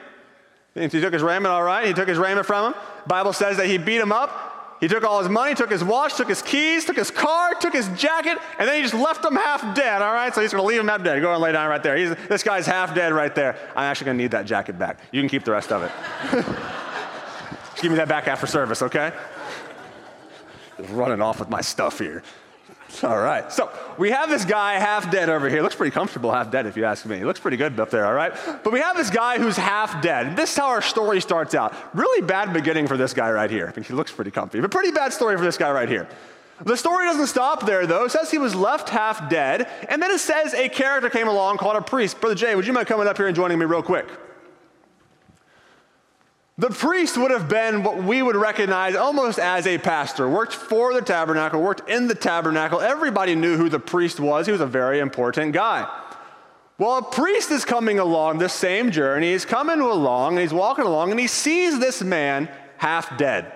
Think 0.74 0.92
he 0.92 1.00
took 1.00 1.12
his 1.12 1.22
raiment 1.22 1.52
all 1.52 1.62
right? 1.62 1.86
He 1.86 1.92
took 1.92 2.08
his 2.08 2.18
raiment 2.18 2.46
from 2.46 2.72
him. 2.72 2.80
Bible 3.06 3.32
says 3.32 3.56
that 3.56 3.66
he 3.66 3.78
beat 3.78 4.00
him 4.00 4.12
up. 4.12 4.52
He 4.80 4.88
took 4.88 5.04
all 5.04 5.20
his 5.20 5.28
money, 5.28 5.54
took 5.54 5.70
his 5.70 5.84
watch, 5.84 6.16
took 6.16 6.28
his 6.28 6.42
keys, 6.42 6.84
took 6.84 6.96
his 6.96 7.12
car, 7.12 7.54
took 7.54 7.72
his 7.72 7.88
jacket, 7.90 8.36
and 8.58 8.68
then 8.68 8.76
he 8.76 8.82
just 8.82 8.94
left 8.94 9.24
him 9.24 9.36
half 9.36 9.76
dead, 9.76 10.02
all 10.02 10.12
right? 10.12 10.34
So 10.34 10.40
he's 10.40 10.50
gonna 10.50 10.64
leave 10.64 10.80
him 10.80 10.88
half 10.88 11.04
dead. 11.04 11.22
Go 11.22 11.32
and 11.32 11.40
lay 11.40 11.52
down 11.52 11.68
right 11.68 11.80
there. 11.80 11.96
He's, 11.96 12.12
this 12.28 12.42
guy's 12.42 12.66
half 12.66 12.92
dead 12.92 13.12
right 13.12 13.32
there. 13.32 13.56
I'm 13.76 13.84
actually 13.84 14.06
gonna 14.06 14.18
need 14.18 14.32
that 14.32 14.44
jacket 14.44 14.80
back. 14.80 14.98
You 15.12 15.22
can 15.22 15.28
keep 15.28 15.44
the 15.44 15.52
rest 15.52 15.70
of 15.70 15.84
it. 15.84 15.92
give 17.80 17.92
me 17.92 17.96
that 17.96 18.08
back 18.08 18.26
after 18.26 18.48
service, 18.48 18.82
okay? 18.82 19.12
Running 20.90 21.22
off 21.22 21.38
with 21.38 21.48
my 21.48 21.60
stuff 21.60 22.00
here. 22.00 22.24
All 23.02 23.18
right. 23.18 23.50
So 23.52 23.70
we 23.98 24.10
have 24.10 24.28
this 24.28 24.44
guy 24.44 24.74
half 24.74 25.10
dead 25.10 25.28
over 25.28 25.48
here. 25.48 25.62
Looks 25.62 25.74
pretty 25.74 25.92
comfortable 25.92 26.30
half 26.30 26.50
dead, 26.50 26.66
if 26.66 26.76
you 26.76 26.84
ask 26.84 27.06
me. 27.06 27.18
He 27.18 27.24
looks 27.24 27.40
pretty 27.40 27.56
good 27.56 27.78
up 27.80 27.90
there, 27.90 28.06
all 28.06 28.12
right? 28.12 28.32
But 28.62 28.72
we 28.72 28.80
have 28.80 28.96
this 28.96 29.10
guy 29.10 29.38
who's 29.38 29.56
half 29.56 30.02
dead. 30.02 30.36
This 30.36 30.50
is 30.52 30.56
how 30.56 30.68
our 30.68 30.82
story 30.82 31.20
starts 31.20 31.54
out. 31.54 31.74
Really 31.94 32.24
bad 32.26 32.52
beginning 32.52 32.86
for 32.86 32.96
this 32.96 33.14
guy 33.14 33.30
right 33.30 33.50
here. 33.50 33.66
I 33.66 33.72
think 33.72 33.86
he 33.86 33.94
looks 33.94 34.12
pretty 34.12 34.30
comfy, 34.30 34.60
but 34.60 34.70
pretty 34.70 34.92
bad 34.92 35.12
story 35.12 35.36
for 35.36 35.44
this 35.44 35.56
guy 35.56 35.70
right 35.70 35.88
here. 35.88 36.08
The 36.64 36.76
story 36.76 37.06
doesn't 37.06 37.26
stop 37.26 37.66
there, 37.66 37.86
though. 37.86 38.04
It 38.04 38.12
says 38.12 38.30
he 38.30 38.38
was 38.38 38.54
left 38.54 38.88
half 38.88 39.28
dead, 39.28 39.68
and 39.88 40.00
then 40.00 40.10
it 40.10 40.20
says 40.20 40.54
a 40.54 40.68
character 40.68 41.10
came 41.10 41.26
along 41.26 41.56
called 41.56 41.76
a 41.76 41.82
priest. 41.82 42.20
Brother 42.20 42.36
Jay, 42.36 42.54
would 42.54 42.66
you 42.66 42.72
mind 42.72 42.86
coming 42.86 43.08
up 43.08 43.16
here 43.16 43.26
and 43.26 43.34
joining 43.34 43.58
me 43.58 43.64
real 43.64 43.82
quick? 43.82 44.06
The 46.58 46.68
priest 46.68 47.16
would 47.16 47.30
have 47.30 47.48
been 47.48 47.82
what 47.82 48.02
we 48.02 48.22
would 48.22 48.36
recognize 48.36 48.94
almost 48.94 49.38
as 49.38 49.66
a 49.66 49.78
pastor, 49.78 50.28
worked 50.28 50.52
for 50.52 50.92
the 50.92 51.00
tabernacle, 51.00 51.62
worked 51.62 51.88
in 51.88 52.08
the 52.08 52.14
tabernacle. 52.14 52.80
Everybody 52.80 53.34
knew 53.34 53.56
who 53.56 53.70
the 53.70 53.80
priest 53.80 54.20
was. 54.20 54.46
He 54.46 54.52
was 54.52 54.60
a 54.60 54.66
very 54.66 54.98
important 54.98 55.54
guy. 55.54 55.88
Well, 56.78 56.98
a 56.98 57.02
priest 57.02 57.50
is 57.50 57.64
coming 57.64 57.98
along 57.98 58.38
this 58.38 58.52
same 58.52 58.90
journey. 58.90 59.32
He's 59.32 59.46
coming 59.46 59.80
along 59.80 60.32
and 60.32 60.40
he's 60.40 60.52
walking 60.52 60.84
along 60.84 61.10
and 61.10 61.18
he 61.18 61.26
sees 61.26 61.78
this 61.78 62.02
man 62.02 62.50
half 62.76 63.16
dead, 63.16 63.50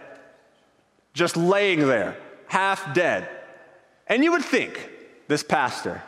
just 1.13 1.37
laying 1.37 1.81
there, 1.81 2.17
half 2.47 2.95
dead. 2.95 3.29
And 4.07 4.25
you 4.25 4.33
would 4.33 4.45
think 4.45 4.91
this 5.29 5.43
pastor 5.43 6.03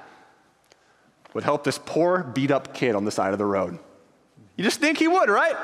would 1.34 1.44
help 1.44 1.64
this 1.64 1.78
poor, 1.78 2.22
beat 2.22 2.50
up 2.50 2.72
kid 2.72 2.94
on 2.94 3.04
the 3.04 3.10
side 3.10 3.32
of 3.32 3.38
the 3.38 3.44
road. 3.44 3.78
You 4.56 4.64
just 4.64 4.80
think 4.80 4.98
he 4.98 5.08
would, 5.08 5.28
right? 5.28 5.56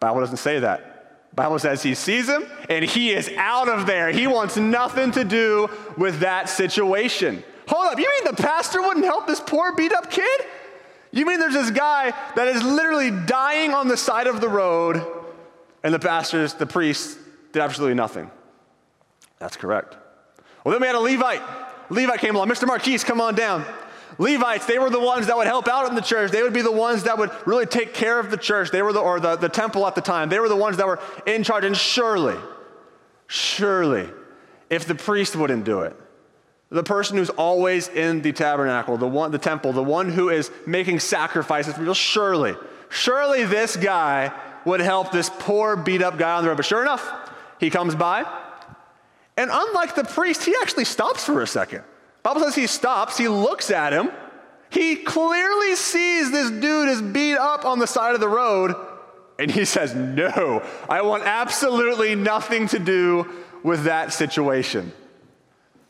Bible 0.00 0.20
doesn't 0.20 0.36
say 0.38 0.60
that. 0.60 1.34
Bible 1.34 1.58
says 1.58 1.82
he 1.82 1.94
sees 1.94 2.28
him 2.28 2.44
and 2.68 2.84
he 2.84 3.10
is 3.10 3.30
out 3.36 3.68
of 3.68 3.86
there. 3.86 4.10
He 4.10 4.26
wants 4.26 4.56
nothing 4.56 5.12
to 5.12 5.24
do 5.24 5.68
with 5.96 6.20
that 6.20 6.48
situation. 6.48 7.44
Hold 7.68 7.92
up, 7.92 7.98
you 7.98 8.10
mean 8.10 8.34
the 8.34 8.42
pastor 8.42 8.80
wouldn't 8.80 9.04
help 9.04 9.26
this 9.26 9.40
poor 9.40 9.74
beat 9.74 9.92
up 9.92 10.10
kid? 10.10 10.40
You 11.10 11.26
mean 11.26 11.38
there's 11.38 11.54
this 11.54 11.70
guy 11.70 12.12
that 12.34 12.48
is 12.48 12.62
literally 12.62 13.10
dying 13.10 13.72
on 13.72 13.88
the 13.88 13.96
side 13.96 14.26
of 14.26 14.40
the 14.40 14.48
road 14.48 15.04
and 15.82 15.94
the 15.94 15.98
pastors, 15.98 16.54
the 16.54 16.66
priests 16.66 17.16
did 17.52 17.62
absolutely 17.62 17.94
nothing? 17.94 18.30
That's 19.38 19.56
correct. 19.56 19.96
Well, 20.64 20.72
then 20.72 20.80
we 20.80 20.86
had 20.86 20.96
a 20.96 21.00
Levite. 21.00 21.42
Levite 21.90 22.20
came 22.20 22.34
along. 22.34 22.48
Mr. 22.48 22.66
Marquise, 22.66 23.04
come 23.04 23.20
on 23.20 23.34
down. 23.34 23.64
Levites, 24.18 24.66
they 24.66 24.78
were 24.78 24.90
the 24.90 25.00
ones 25.00 25.28
that 25.28 25.36
would 25.36 25.46
help 25.46 25.68
out 25.68 25.88
in 25.88 25.94
the 25.94 26.02
church. 26.02 26.32
They 26.32 26.42
would 26.42 26.52
be 26.52 26.62
the 26.62 26.72
ones 26.72 27.04
that 27.04 27.18
would 27.18 27.30
really 27.46 27.66
take 27.66 27.94
care 27.94 28.18
of 28.18 28.30
the 28.30 28.36
church. 28.36 28.70
They 28.70 28.82
were 28.82 28.92
the, 28.92 29.00
or 29.00 29.20
the, 29.20 29.36
the 29.36 29.48
temple 29.48 29.86
at 29.86 29.94
the 29.94 30.00
time. 30.00 30.28
They 30.28 30.40
were 30.40 30.48
the 30.48 30.56
ones 30.56 30.76
that 30.78 30.86
were 30.86 31.00
in 31.24 31.44
charge. 31.44 31.64
And 31.64 31.76
surely, 31.76 32.36
surely, 33.28 34.08
if 34.70 34.86
the 34.86 34.96
priest 34.96 35.36
wouldn't 35.36 35.64
do 35.64 35.80
it, 35.82 35.96
the 36.70 36.82
person 36.82 37.16
who's 37.16 37.30
always 37.30 37.88
in 37.88 38.20
the 38.22 38.32
tabernacle, 38.32 38.96
the 38.98 39.06
one, 39.06 39.30
the 39.30 39.38
temple, 39.38 39.72
the 39.72 39.82
one 39.82 40.10
who 40.10 40.28
is 40.28 40.50
making 40.66 41.00
sacrifices 41.00 41.74
for 41.74 41.78
people, 41.78 41.94
surely, 41.94 42.54
surely 42.90 43.44
this 43.44 43.76
guy 43.76 44.32
would 44.64 44.80
help 44.80 45.12
this 45.12 45.30
poor 45.38 45.76
beat 45.76 46.02
up 46.02 46.18
guy 46.18 46.36
on 46.36 46.42
the 46.42 46.48
road. 46.48 46.56
But 46.56 46.66
sure 46.66 46.82
enough, 46.82 47.30
he 47.60 47.70
comes 47.70 47.94
by, 47.94 48.26
and 49.36 49.50
unlike 49.52 49.94
the 49.94 50.04
priest, 50.04 50.44
he 50.44 50.54
actually 50.60 50.84
stops 50.84 51.24
for 51.24 51.40
a 51.40 51.46
second. 51.46 51.84
Bible 52.22 52.42
says 52.42 52.54
he 52.54 52.66
stops, 52.66 53.16
he 53.16 53.28
looks 53.28 53.70
at 53.70 53.92
him. 53.92 54.10
He 54.70 54.96
clearly 54.96 55.76
sees 55.76 56.30
this 56.30 56.50
dude 56.50 56.88
is 56.88 57.00
beat 57.00 57.36
up 57.36 57.64
on 57.64 57.78
the 57.78 57.86
side 57.86 58.14
of 58.14 58.20
the 58.20 58.28
road, 58.28 58.74
and 59.38 59.50
he 59.50 59.64
says, 59.64 59.94
No, 59.94 60.62
I 60.88 61.02
want 61.02 61.22
absolutely 61.24 62.14
nothing 62.14 62.68
to 62.68 62.78
do 62.78 63.30
with 63.62 63.84
that 63.84 64.12
situation. 64.12 64.92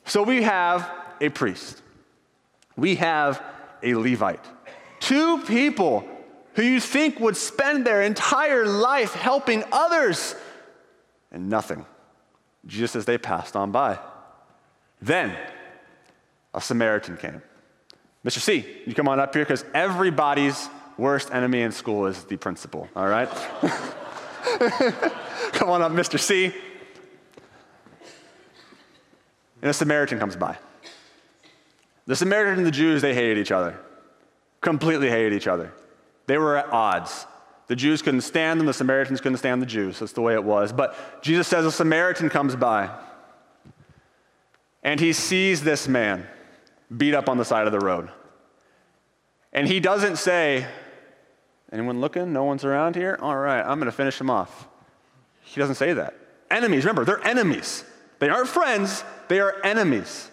So 0.05 0.23
we 0.23 0.43
have 0.43 0.91
a 1.21 1.29
priest, 1.29 1.83
we 2.77 2.97
have 2.97 3.43
a 3.83 3.95
Levite, 3.95 4.45
two 5.01 5.39
people 5.43 6.09
who 6.55 6.63
you 6.63 6.81
think 6.81 7.21
would 7.21 7.37
spend 7.37 7.85
their 7.85 8.03
entire 8.03 8.67
life 8.67 9.15
helping 9.15 9.65
others, 9.71 10.35
and 11.31 11.49
nothing, 11.49 11.85
just 12.67 12.97
as 12.97 13.05
they 13.05 13.19
passed 13.19 13.57
on 13.57 13.71
by. 13.71 13.99
Then, 15.01 15.37
a 16.55 16.61
Samaritan 16.61 17.17
came. 17.17 17.43
Mr. 18.25 18.39
C, 18.39 18.67
you 18.87 18.95
come 18.95 19.09
on 19.09 19.21
up 19.21 19.35
here 19.35 19.45
because 19.45 19.65
everybody's 19.75 20.69
worst 20.97 21.33
enemy 21.33 21.63
in 21.63 21.73
school 21.73 22.07
is 22.07 22.25
the 22.25 22.37
principal, 22.37 22.89
all 22.97 23.07
right? 23.07 23.29
come 25.53 25.71
on 25.71 25.83
up, 25.83 25.93
Mr. 25.93 26.19
C. 26.19 26.53
And 29.63 29.71
a 29.71 29.73
Samaritan 29.73 30.19
comes 30.19 30.37
by. 30.37 30.59
The 32.07 32.17
Samaritan 32.17 32.59
and 32.59 32.67
the 32.67 32.71
Jews, 32.71 33.03
they 33.03 33.15
hated 33.15 33.39
each 33.39 33.53
other, 33.53 33.79
completely 34.61 35.11
hated 35.11 35.33
each 35.33 35.47
other. 35.47 35.73
They 36.27 36.39
were 36.39 36.57
at 36.57 36.73
odds. 36.73 37.27
The 37.69 37.77
Jews 37.77 38.03
couldn't 38.03 38.23
stand 38.23 38.59
them, 38.59 38.67
the 38.67 38.73
Samaritans 38.73 39.21
couldn't 39.21 39.39
stand 39.39 39.61
the 39.61 39.67
Jews. 39.67 39.99
That's 39.99 40.13
the 40.13 40.23
way 40.23 40.35
it 40.35 40.43
was. 40.43 40.73
But 40.73 40.97
Jesus 41.23 41.47
says 41.47 41.67
a 41.67 41.73
Samaritan 41.73 42.31
comes 42.31 42.57
by, 42.57 42.91
and 44.83 44.99
he 44.99 45.13
sees 45.13 45.63
this 45.63 45.87
man 45.87 46.27
beat 46.95 47.15
up 47.15 47.29
on 47.29 47.39
the 47.39 47.45
side 47.45 47.67
of 47.67 47.73
the 47.73 47.81
road. 47.81 48.11
And 49.53 49.67
he 49.67 49.81
doesn't 49.81 50.17
say, 50.17 50.67
Anyone 51.71 52.01
looking? 52.01 52.33
No 52.33 52.45
one's 52.45 52.65
around 52.65 52.97
here? 52.97 53.19
All 53.21 53.37
right, 53.37 53.61
I'm 53.61 53.79
going 53.79 53.91
to 53.91 53.93
finish 53.93 54.19
him 54.19 54.31
off. 54.31 54.67
He 55.43 55.61
doesn't 55.61 55.75
say 55.75 55.93
that. 55.93 56.15
Enemies, 56.51 56.85
remember, 56.85 57.05
they're 57.05 57.25
enemies. 57.27 57.85
They 58.21 58.31
aren't 58.31 58.49
friends, 58.49 59.05
they 59.29 59.39
are 59.41 59.55
enemies. 59.65 60.31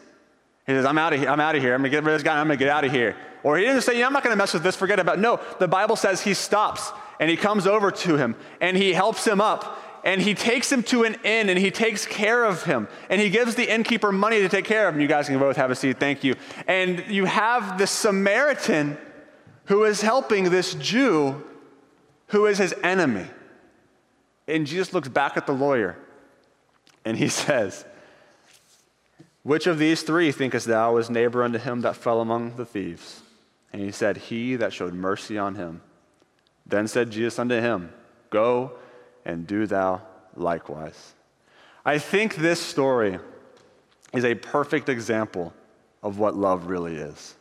He 0.65 0.73
says, 0.73 0.85
I'm 0.85 0.97
out 0.97 1.13
of 1.13 1.19
here. 1.19 1.29
I'm 1.29 1.39
out 1.39 1.55
of 1.55 1.61
here. 1.61 1.75
I'm 1.75 1.81
going 1.81 1.91
to 1.91 1.97
get 1.97 2.03
rid 2.03 2.13
of 2.13 2.19
this 2.19 2.23
guy. 2.23 2.39
I'm 2.39 2.47
to 2.47 2.57
get 2.57 2.69
out 2.69 2.83
of 2.83 2.91
here. 2.91 3.15
Or 3.43 3.57
he 3.57 3.65
didn't 3.65 3.83
say, 3.83 3.99
yeah, 3.99 4.07
I'm 4.07 4.13
not 4.13 4.23
going 4.23 4.33
to 4.33 4.37
mess 4.37 4.53
with 4.53 4.63
this. 4.63 4.75
Forget 4.75 4.99
about 4.99 5.19
it. 5.19 5.21
No, 5.21 5.39
the 5.59 5.67
Bible 5.67 5.95
says 5.95 6.21
he 6.21 6.33
stops 6.33 6.91
and 7.19 7.29
he 7.29 7.37
comes 7.37 7.67
over 7.67 7.91
to 7.91 8.17
him 8.17 8.35
and 8.59 8.75
he 8.75 8.91
helps 8.91 9.27
him 9.27 9.39
up 9.39 9.79
and 10.05 10.21
he 10.21 10.35
takes 10.35 10.71
him 10.71 10.83
to 10.83 11.03
an 11.03 11.15
inn 11.23 11.49
and 11.49 11.57
he 11.57 11.71
takes 11.71 12.05
care 12.05 12.45
of 12.45 12.63
him 12.63 12.87
and 13.09 13.19
he 13.19 13.31
gives 13.31 13.55
the 13.55 13.73
innkeeper 13.73 14.11
money 14.11 14.39
to 14.39 14.47
take 14.47 14.63
care 14.63 14.87
of 14.87 14.93
him. 14.93 15.01
You 15.01 15.07
guys 15.07 15.27
can 15.27 15.39
both 15.39 15.57
have 15.57 15.71
a 15.71 15.75
seat. 15.75 15.99
Thank 15.99 16.23
you. 16.23 16.35
And 16.67 17.03
you 17.07 17.25
have 17.25 17.79
the 17.79 17.87
Samaritan 17.87 18.99
who 19.65 19.83
is 19.83 20.01
helping 20.01 20.51
this 20.51 20.75
Jew 20.75 21.43
who 22.27 22.45
is 22.45 22.59
his 22.59 22.75
enemy. 22.83 23.25
And 24.47 24.67
Jesus 24.67 24.93
looks 24.93 25.07
back 25.07 25.37
at 25.37 25.47
the 25.47 25.53
lawyer 25.53 25.97
and 27.03 27.17
he 27.17 27.27
says, 27.29 27.83
Which 29.41 29.65
of 29.65 29.79
these 29.79 30.03
three 30.03 30.31
thinkest 30.31 30.67
thou 30.67 30.93
was 30.93 31.09
neighbor 31.09 31.43
unto 31.43 31.57
him 31.57 31.81
that 31.81 31.95
fell 31.95 32.21
among 32.21 32.57
the 32.57 32.65
thieves? 32.65 33.21
And 33.73 33.81
he 33.81 33.91
said, 33.91 34.17
He 34.17 34.55
that 34.55 34.71
showed 34.71 34.93
mercy 34.93 35.39
on 35.39 35.55
him. 35.55 35.81
Then 36.67 36.87
said 36.87 37.09
Jesus 37.09 37.39
unto 37.39 37.59
him, 37.59 37.91
Go 38.29 38.73
and 39.25 39.47
do 39.47 39.65
thou 39.65 40.01
likewise. 40.35 41.13
I 41.83 41.99
think 41.99 42.35
this 42.35 42.59
story 42.59 43.19
is 44.13 44.23
a 44.23 44.35
perfect 44.35 44.89
example 44.89 45.53
of 46.01 46.19
what 46.19 46.35
love 46.35 46.67
really 46.67 46.95
is. 46.95 47.35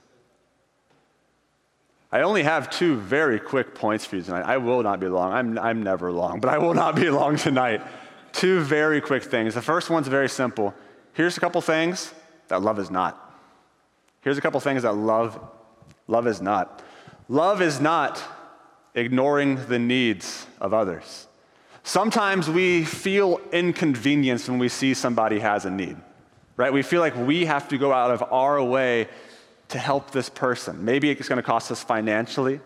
I 2.11 2.23
only 2.23 2.45
have 2.45 2.71
two 2.71 2.97
very 2.97 3.41
quick 3.41 3.75
points 3.75 4.05
for 4.05 4.17
you 4.17 4.23
tonight. 4.23 4.45
I 4.45 4.57
will 4.59 4.83
not 4.83 5.00
be 5.00 5.09
long. 5.09 5.33
I'm, 5.33 5.59
I'm 5.59 5.83
never 5.83 6.12
long, 6.12 6.41
but 6.41 6.49
I 6.49 6.59
will 6.59 6.75
not 6.75 6.95
be 6.95 7.11
long 7.21 7.37
tonight. 7.37 7.83
Two 8.33 8.61
very 8.61 9.00
quick 9.00 9.25
things. 9.25 9.55
The 9.55 9.62
first 9.62 9.91
one's 9.91 10.09
very 10.09 10.29
simple. 10.29 10.75
Here's 11.12 11.37
a 11.37 11.41
couple 11.41 11.61
things 11.61 12.12
that 12.49 12.62
love 12.62 12.79
is 12.79 12.91
not. 12.91 13.21
Here's 14.21 14.38
a 14.38 14.41
couple 14.41 14.61
things 14.61 14.83
that 14.83 14.95
love 14.95 15.38
love 16.07 16.26
is 16.26 16.41
not. 16.41 16.83
Love 17.29 17.62
is 17.62 17.81
not 17.81 18.23
ignoring 18.95 19.67
the 19.67 19.79
needs 19.79 20.47
of 20.61 20.73
others. 20.73 21.26
Sometimes 21.87 22.49
we 22.49 22.83
feel 22.83 23.43
inconvenienced 23.53 24.49
when 24.49 24.59
we 24.59 24.71
see 24.71 24.95
somebody 24.95 25.38
has 25.38 25.67
a 25.67 25.71
need, 25.71 25.99
right? 26.57 26.73
We 26.73 26.83
feel 26.83 27.00
like 27.00 27.14
we 27.14 27.45
have 27.45 27.69
to 27.69 27.79
go 27.79 27.93
out 27.93 28.11
of 28.11 28.23
our 28.33 28.62
way 28.64 29.07
to 29.69 29.79
help 29.79 30.11
this 30.11 30.31
person. 30.31 30.87
Maybe 30.87 31.11
it's 31.11 31.29
going 31.29 31.37
to 31.37 31.43
cost 31.43 31.71
us 31.71 31.85
financially. 31.85 32.59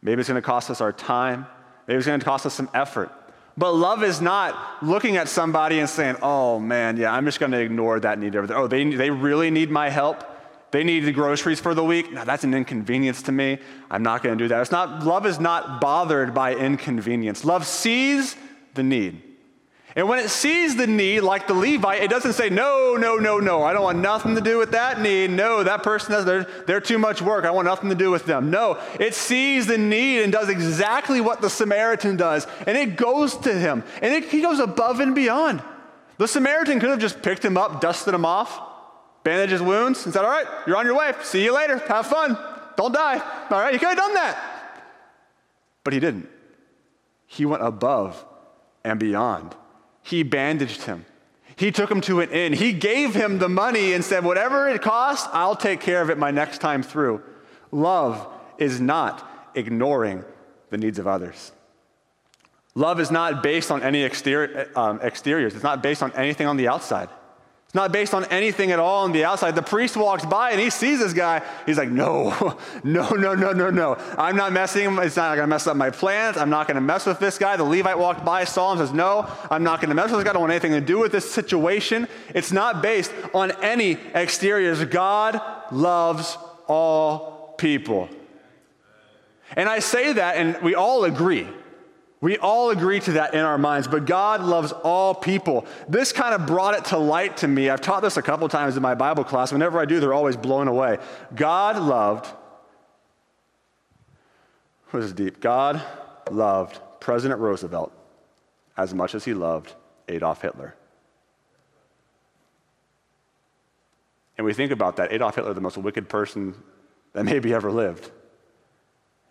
Maybe 0.00 0.20
it's 0.20 0.28
going 0.28 0.40
to 0.40 0.46
cost 0.46 0.70
us 0.70 0.80
our 0.80 0.92
time. 0.92 1.46
Maybe 1.86 1.98
it's 1.98 2.06
going 2.06 2.18
to 2.18 2.24
cost 2.24 2.46
us 2.46 2.54
some 2.54 2.70
effort. 2.72 3.12
But 3.56 3.72
love 3.72 4.02
is 4.02 4.22
not 4.22 4.82
looking 4.82 5.18
at 5.18 5.28
somebody 5.28 5.78
and 5.78 5.88
saying, 5.88 6.16
oh 6.22 6.58
man, 6.58 6.96
yeah, 6.96 7.12
I'm 7.12 7.26
just 7.26 7.40
going 7.40 7.52
to 7.52 7.60
ignore 7.60 8.00
that 8.00 8.18
need 8.18 8.34
over 8.34 8.46
there. 8.46 8.56
Oh, 8.56 8.66
they, 8.66 8.82
they 8.94 9.10
really 9.10 9.50
need 9.50 9.70
my 9.70 9.90
help. 9.90 10.24
They 10.70 10.84
need 10.84 11.00
the 11.00 11.12
groceries 11.12 11.60
for 11.60 11.74
the 11.74 11.84
week. 11.84 12.10
Now, 12.10 12.24
that's 12.24 12.44
an 12.44 12.54
inconvenience 12.54 13.22
to 13.24 13.32
me. 13.32 13.58
I'm 13.90 14.02
not 14.02 14.22
going 14.22 14.38
to 14.38 14.42
do 14.42 14.48
that. 14.48 14.62
It's 14.62 14.72
not, 14.72 15.04
love 15.04 15.26
is 15.26 15.38
not 15.38 15.82
bothered 15.82 16.32
by 16.32 16.54
inconvenience. 16.54 17.44
Love 17.44 17.66
sees 17.66 18.36
the 18.74 18.82
need. 18.82 19.22
And 19.96 20.08
when 20.08 20.18
it 20.18 20.28
sees 20.28 20.74
the 20.74 20.88
need, 20.88 21.20
like 21.20 21.46
the 21.46 21.54
Levite, 21.54 22.02
it 22.02 22.10
doesn't 22.10 22.32
say, 22.32 22.50
no, 22.50 22.96
no, 22.98 23.16
no, 23.16 23.38
no, 23.38 23.62
I 23.62 23.72
don't 23.72 23.84
want 23.84 23.98
nothing 23.98 24.34
to 24.34 24.40
do 24.40 24.58
with 24.58 24.72
that 24.72 25.00
need. 25.00 25.30
No, 25.30 25.62
that 25.62 25.84
person, 25.84 26.24
they're, 26.24 26.48
they're 26.66 26.80
too 26.80 26.98
much 26.98 27.22
work. 27.22 27.44
I 27.44 27.52
want 27.52 27.66
nothing 27.66 27.90
to 27.90 27.94
do 27.94 28.10
with 28.10 28.26
them. 28.26 28.50
No, 28.50 28.80
it 28.98 29.14
sees 29.14 29.68
the 29.68 29.78
need 29.78 30.22
and 30.22 30.32
does 30.32 30.48
exactly 30.48 31.20
what 31.20 31.40
the 31.40 31.48
Samaritan 31.48 32.16
does. 32.16 32.44
And 32.66 32.76
it 32.76 32.96
goes 32.96 33.36
to 33.38 33.54
him. 33.54 33.84
And 34.02 34.12
it, 34.12 34.24
he 34.30 34.42
goes 34.42 34.58
above 34.58 34.98
and 34.98 35.14
beyond. 35.14 35.62
The 36.18 36.26
Samaritan 36.26 36.80
could 36.80 36.90
have 36.90 36.98
just 36.98 37.22
picked 37.22 37.44
him 37.44 37.56
up, 37.56 37.80
dusted 37.80 38.14
him 38.14 38.24
off, 38.24 38.60
bandaged 39.22 39.52
his 39.52 39.62
wounds, 39.62 40.04
and 40.04 40.12
said, 40.12 40.24
all 40.24 40.30
right, 40.30 40.46
you're 40.66 40.76
on 40.76 40.86
your 40.86 40.96
way. 40.96 41.12
See 41.22 41.44
you 41.44 41.54
later. 41.54 41.78
Have 41.78 42.08
fun. 42.08 42.36
Don't 42.76 42.92
die. 42.92 43.20
All 43.48 43.60
right, 43.60 43.72
you 43.72 43.78
could 43.78 43.90
have 43.90 43.96
done 43.96 44.14
that. 44.14 44.82
But 45.84 45.92
he 45.92 46.00
didn't. 46.00 46.28
He 47.26 47.46
went 47.46 47.62
above 47.62 48.24
and 48.84 49.00
beyond 49.00 49.56
he 50.04 50.22
bandaged 50.22 50.82
him. 50.82 51.06
He 51.56 51.72
took 51.72 51.90
him 51.90 52.00
to 52.02 52.20
an 52.20 52.30
inn. 52.30 52.52
He 52.52 52.72
gave 52.72 53.14
him 53.14 53.38
the 53.38 53.48
money 53.48 53.94
and 53.94 54.04
said, 54.04 54.22
Whatever 54.24 54.68
it 54.68 54.82
costs, 54.82 55.28
I'll 55.32 55.56
take 55.56 55.80
care 55.80 56.02
of 56.02 56.10
it 56.10 56.18
my 56.18 56.30
next 56.30 56.58
time 56.58 56.82
through. 56.82 57.22
Love 57.72 58.28
is 58.58 58.80
not 58.80 59.50
ignoring 59.54 60.24
the 60.70 60.76
needs 60.76 60.98
of 60.98 61.06
others. 61.06 61.52
Love 62.74 63.00
is 63.00 63.10
not 63.10 63.42
based 63.42 63.70
on 63.70 63.82
any 63.82 64.02
exterior, 64.02 64.70
um, 64.76 65.00
exteriors, 65.00 65.54
it's 65.54 65.64
not 65.64 65.82
based 65.82 66.02
on 66.02 66.12
anything 66.12 66.46
on 66.46 66.56
the 66.56 66.68
outside. 66.68 67.08
Not 67.74 67.90
based 67.90 68.14
on 68.14 68.24
anything 68.26 68.70
at 68.70 68.78
all 68.78 69.02
on 69.02 69.10
the 69.10 69.24
outside. 69.24 69.56
The 69.56 69.62
priest 69.62 69.96
walks 69.96 70.24
by 70.24 70.52
and 70.52 70.60
he 70.60 70.70
sees 70.70 71.00
this 71.00 71.12
guy. 71.12 71.42
He's 71.66 71.76
like, 71.76 71.90
no, 71.90 72.56
no, 72.84 73.10
no, 73.10 73.34
no, 73.34 73.52
no, 73.52 73.68
no. 73.68 73.96
I'm 74.16 74.36
not 74.36 74.52
messing. 74.52 74.96
It's 74.98 75.16
not 75.16 75.34
going 75.34 75.42
to 75.42 75.48
mess 75.48 75.66
up 75.66 75.76
my 75.76 75.90
plans. 75.90 76.36
I'm 76.36 76.50
not 76.50 76.68
going 76.68 76.76
to 76.76 76.80
mess 76.80 77.04
with 77.04 77.18
this 77.18 77.36
guy. 77.36 77.56
The 77.56 77.64
Levite 77.64 77.98
walked 77.98 78.24
by, 78.24 78.44
saw 78.44 78.72
him, 78.72 78.78
says, 78.78 78.92
no, 78.92 79.28
I'm 79.50 79.64
not 79.64 79.80
going 79.80 79.88
to 79.88 79.94
mess 79.96 80.12
with 80.12 80.20
this 80.20 80.24
guy. 80.24 80.30
I 80.30 80.32
don't 80.34 80.42
want 80.42 80.52
anything 80.52 80.70
to 80.70 80.80
do 80.80 81.00
with 81.00 81.10
this 81.10 81.28
situation. 81.28 82.06
It's 82.32 82.52
not 82.52 82.80
based 82.80 83.12
on 83.34 83.50
any 83.60 83.98
exteriors. 84.14 84.84
God 84.84 85.40
loves 85.72 86.38
all 86.68 87.54
people. 87.58 88.08
And 89.56 89.68
I 89.68 89.80
say 89.80 90.12
that, 90.12 90.36
and 90.36 90.62
we 90.62 90.76
all 90.76 91.04
agree. 91.04 91.48
We 92.24 92.38
all 92.38 92.70
agree 92.70 93.00
to 93.00 93.12
that 93.12 93.34
in 93.34 93.40
our 93.40 93.58
minds, 93.58 93.86
but 93.86 94.06
God 94.06 94.40
loves 94.40 94.72
all 94.72 95.14
people. 95.14 95.66
This 95.90 96.10
kind 96.10 96.34
of 96.34 96.46
brought 96.46 96.72
it 96.72 96.86
to 96.86 96.96
light 96.96 97.36
to 97.38 97.48
me. 97.48 97.68
I've 97.68 97.82
taught 97.82 98.00
this 98.00 98.16
a 98.16 98.22
couple 98.22 98.48
times 98.48 98.76
in 98.76 98.82
my 98.82 98.94
Bible 98.94 99.24
class. 99.24 99.52
Whenever 99.52 99.78
I 99.78 99.84
do, 99.84 100.00
they're 100.00 100.14
always 100.14 100.34
blown 100.34 100.66
away. 100.66 100.96
God 101.34 101.76
loved, 101.76 102.32
this 104.90 105.04
is 105.04 105.12
deep. 105.12 105.38
God 105.38 105.82
loved 106.30 106.80
President 106.98 107.40
Roosevelt 107.40 107.92
as 108.74 108.94
much 108.94 109.14
as 109.14 109.26
he 109.26 109.34
loved 109.34 109.74
Adolf 110.08 110.40
Hitler. 110.40 110.74
And 114.38 114.46
we 114.46 114.54
think 114.54 114.72
about 114.72 114.96
that 114.96 115.12
Adolf 115.12 115.34
Hitler, 115.34 115.52
the 115.52 115.60
most 115.60 115.76
wicked 115.76 116.08
person 116.08 116.54
that 117.12 117.24
maybe 117.26 117.52
ever 117.52 117.70
lived. 117.70 118.10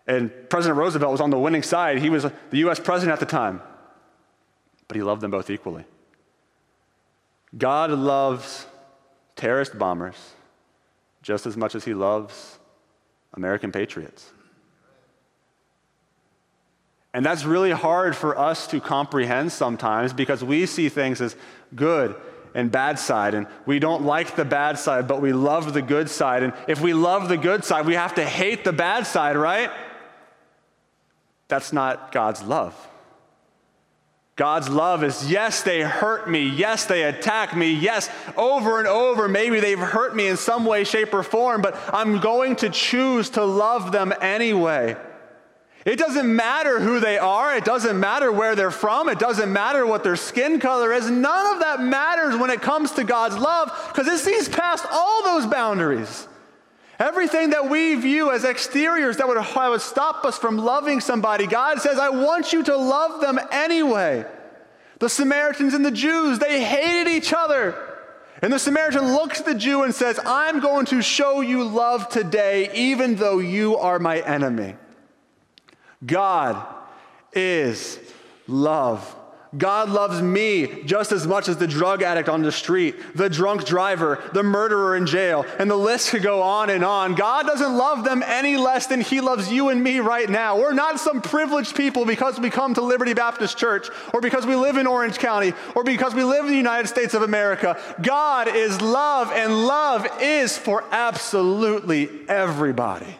And 0.06 0.30
President 0.50 0.78
Roosevelt 0.78 1.12
was 1.12 1.20
on 1.20 1.30
the 1.30 1.38
winning 1.38 1.62
side. 1.62 1.98
He 1.98 2.10
was 2.10 2.24
the 2.24 2.58
US 2.58 2.78
president 2.78 3.12
at 3.12 3.20
the 3.20 3.26
time. 3.26 3.62
But 4.86 4.96
he 4.96 5.02
loved 5.02 5.22
them 5.22 5.30
both 5.30 5.48
equally. 5.48 5.84
God 7.56 7.90
loves 7.90 8.66
terrorist 9.36 9.78
bombers 9.78 10.16
just 11.22 11.46
as 11.46 11.56
much 11.56 11.74
as 11.74 11.84
he 11.84 11.94
loves 11.94 12.58
American 13.32 13.72
patriots. 13.72 14.30
And 17.14 17.24
that's 17.24 17.44
really 17.44 17.70
hard 17.70 18.16
for 18.16 18.36
us 18.36 18.66
to 18.68 18.80
comprehend 18.80 19.52
sometimes 19.52 20.12
because 20.12 20.42
we 20.44 20.66
see 20.66 20.88
things 20.88 21.20
as 21.20 21.36
good 21.74 22.16
and 22.54 22.70
bad 22.70 22.98
side, 22.98 23.34
and 23.34 23.48
we 23.66 23.80
don't 23.80 24.04
like 24.04 24.36
the 24.36 24.44
bad 24.44 24.78
side, 24.78 25.08
but 25.08 25.20
we 25.20 25.32
love 25.32 25.72
the 25.72 25.82
good 25.82 26.08
side. 26.08 26.42
And 26.44 26.52
if 26.68 26.80
we 26.80 26.92
love 26.94 27.28
the 27.28 27.36
good 27.36 27.64
side, 27.64 27.84
we 27.84 27.94
have 27.94 28.14
to 28.14 28.24
hate 28.24 28.62
the 28.62 28.72
bad 28.72 29.06
side, 29.06 29.36
right? 29.36 29.70
That's 31.48 31.72
not 31.72 32.12
God's 32.12 32.42
love. 32.42 32.74
God's 34.36 34.68
love 34.68 35.04
is 35.04 35.30
yes, 35.30 35.62
they 35.62 35.80
hurt 35.82 36.28
me. 36.28 36.48
Yes, 36.48 36.86
they 36.86 37.04
attack 37.04 37.56
me. 37.56 37.72
Yes, 37.72 38.10
over 38.36 38.80
and 38.80 38.88
over, 38.88 39.28
maybe 39.28 39.60
they've 39.60 39.78
hurt 39.78 40.16
me 40.16 40.26
in 40.26 40.36
some 40.36 40.64
way, 40.64 40.82
shape, 40.82 41.14
or 41.14 41.22
form, 41.22 41.62
but 41.62 41.78
I'm 41.92 42.18
going 42.18 42.56
to 42.56 42.70
choose 42.70 43.30
to 43.30 43.44
love 43.44 43.92
them 43.92 44.12
anyway. 44.20 44.96
It 45.84 45.98
doesn't 45.98 46.34
matter 46.34 46.80
who 46.80 46.98
they 46.98 47.18
are. 47.18 47.54
It 47.56 47.64
doesn't 47.64 48.00
matter 48.00 48.32
where 48.32 48.56
they're 48.56 48.70
from. 48.70 49.08
It 49.08 49.18
doesn't 49.18 49.52
matter 49.52 49.86
what 49.86 50.02
their 50.02 50.16
skin 50.16 50.58
color 50.58 50.92
is. 50.92 51.10
None 51.10 51.54
of 51.54 51.60
that 51.60 51.80
matters 51.80 52.36
when 52.36 52.50
it 52.50 52.62
comes 52.62 52.92
to 52.92 53.04
God's 53.04 53.36
love 53.36 53.70
because 53.92 54.08
it 54.08 54.18
sees 54.18 54.48
past 54.48 54.86
all 54.90 55.22
those 55.22 55.46
boundaries. 55.46 56.26
Everything 56.98 57.50
that 57.50 57.68
we 57.68 57.94
view 57.96 58.30
as 58.30 58.44
exteriors 58.44 59.16
that 59.16 59.26
would, 59.26 59.36
that 59.36 59.68
would 59.68 59.80
stop 59.80 60.24
us 60.24 60.38
from 60.38 60.58
loving 60.58 61.00
somebody, 61.00 61.46
God 61.46 61.80
says, 61.80 61.98
I 61.98 62.10
want 62.10 62.52
you 62.52 62.62
to 62.64 62.76
love 62.76 63.20
them 63.20 63.40
anyway. 63.50 64.24
The 65.00 65.08
Samaritans 65.08 65.74
and 65.74 65.84
the 65.84 65.90
Jews, 65.90 66.38
they 66.38 66.62
hated 66.62 67.10
each 67.10 67.32
other. 67.32 67.74
And 68.42 68.52
the 68.52 68.58
Samaritan 68.58 69.12
looks 69.12 69.40
at 69.40 69.46
the 69.46 69.54
Jew 69.54 69.82
and 69.82 69.94
says, 69.94 70.20
I'm 70.24 70.60
going 70.60 70.86
to 70.86 71.02
show 71.02 71.40
you 71.40 71.64
love 71.64 72.08
today, 72.08 72.70
even 72.74 73.16
though 73.16 73.38
you 73.38 73.76
are 73.76 73.98
my 73.98 74.20
enemy. 74.20 74.76
God 76.04 76.64
is 77.32 77.98
love. 78.46 79.16
God 79.56 79.88
loves 79.88 80.20
me 80.20 80.82
just 80.84 81.12
as 81.12 81.26
much 81.26 81.48
as 81.48 81.56
the 81.56 81.66
drug 81.66 82.02
addict 82.02 82.28
on 82.28 82.42
the 82.42 82.50
street, 82.50 82.96
the 83.14 83.28
drunk 83.28 83.64
driver, 83.64 84.22
the 84.32 84.42
murderer 84.42 84.96
in 84.96 85.06
jail, 85.06 85.44
and 85.58 85.70
the 85.70 85.76
list 85.76 86.10
could 86.10 86.22
go 86.22 86.42
on 86.42 86.70
and 86.70 86.84
on. 86.84 87.14
God 87.14 87.46
doesn't 87.46 87.76
love 87.76 88.04
them 88.04 88.22
any 88.24 88.56
less 88.56 88.86
than 88.86 89.00
He 89.00 89.20
loves 89.20 89.52
you 89.52 89.68
and 89.68 89.82
me 89.82 90.00
right 90.00 90.28
now. 90.28 90.58
We're 90.58 90.72
not 90.72 90.98
some 90.98 91.22
privileged 91.22 91.76
people 91.76 92.04
because 92.04 92.40
we 92.40 92.50
come 92.50 92.74
to 92.74 92.82
Liberty 92.82 93.14
Baptist 93.14 93.56
Church, 93.56 93.88
or 94.12 94.20
because 94.20 94.46
we 94.46 94.56
live 94.56 94.76
in 94.76 94.86
Orange 94.86 95.18
County, 95.18 95.52
or 95.74 95.84
because 95.84 96.14
we 96.14 96.24
live 96.24 96.44
in 96.44 96.50
the 96.50 96.56
United 96.56 96.88
States 96.88 97.14
of 97.14 97.22
America. 97.22 97.80
God 98.02 98.48
is 98.48 98.80
love, 98.80 99.30
and 99.32 99.66
love 99.66 100.06
is 100.20 100.58
for 100.58 100.84
absolutely 100.90 102.08
everybody. 102.28 103.18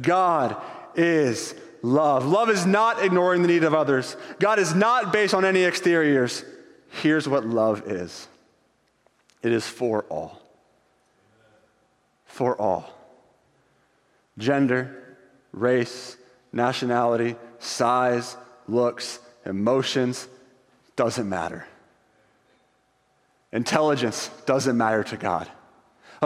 God 0.00 0.56
is 0.94 1.54
love. 1.84 2.26
Love 2.26 2.48
is 2.48 2.64
not 2.64 3.04
ignoring 3.04 3.42
the 3.42 3.48
need 3.48 3.62
of 3.62 3.74
others. 3.74 4.16
God 4.40 4.58
is 4.58 4.74
not 4.74 5.12
based 5.12 5.34
on 5.34 5.44
any 5.44 5.64
exteriors. 5.64 6.44
Here's 7.02 7.28
what 7.28 7.46
love 7.46 7.82
is 7.86 8.26
it 9.42 9.52
is 9.52 9.66
for 9.66 10.04
all. 10.04 10.40
For 12.24 12.60
all. 12.60 12.90
Gender, 14.38 15.16
race, 15.52 16.16
nationality, 16.52 17.36
size, 17.58 18.36
looks, 18.66 19.20
emotions, 19.44 20.26
doesn't 20.96 21.28
matter. 21.28 21.66
Intelligence 23.52 24.30
doesn't 24.46 24.76
matter 24.76 25.04
to 25.04 25.16
God. 25.16 25.48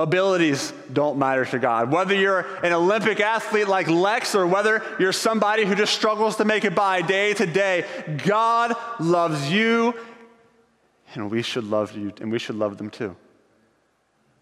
Abilities 0.02 0.72
don't 0.92 1.18
matter 1.18 1.44
to 1.44 1.58
God. 1.58 1.90
Whether 1.90 2.14
you're 2.14 2.46
an 2.64 2.72
Olympic 2.72 3.20
athlete 3.20 3.68
like 3.68 3.88
Lex 3.88 4.34
or 4.34 4.46
whether 4.46 4.82
you're 4.98 5.12
somebody 5.12 5.64
who 5.64 5.74
just 5.74 5.92
struggles 5.92 6.36
to 6.36 6.44
make 6.44 6.64
it 6.64 6.74
by 6.74 7.02
day 7.02 7.34
to 7.34 7.46
day, 7.46 7.84
God 8.24 8.76
loves 9.00 9.50
you 9.50 9.94
and 11.14 11.30
we 11.30 11.42
should 11.42 11.64
love 11.64 11.96
you 11.96 12.12
and 12.20 12.30
we 12.30 12.38
should 12.38 12.56
love 12.56 12.78
them 12.78 12.90
too. 12.90 13.16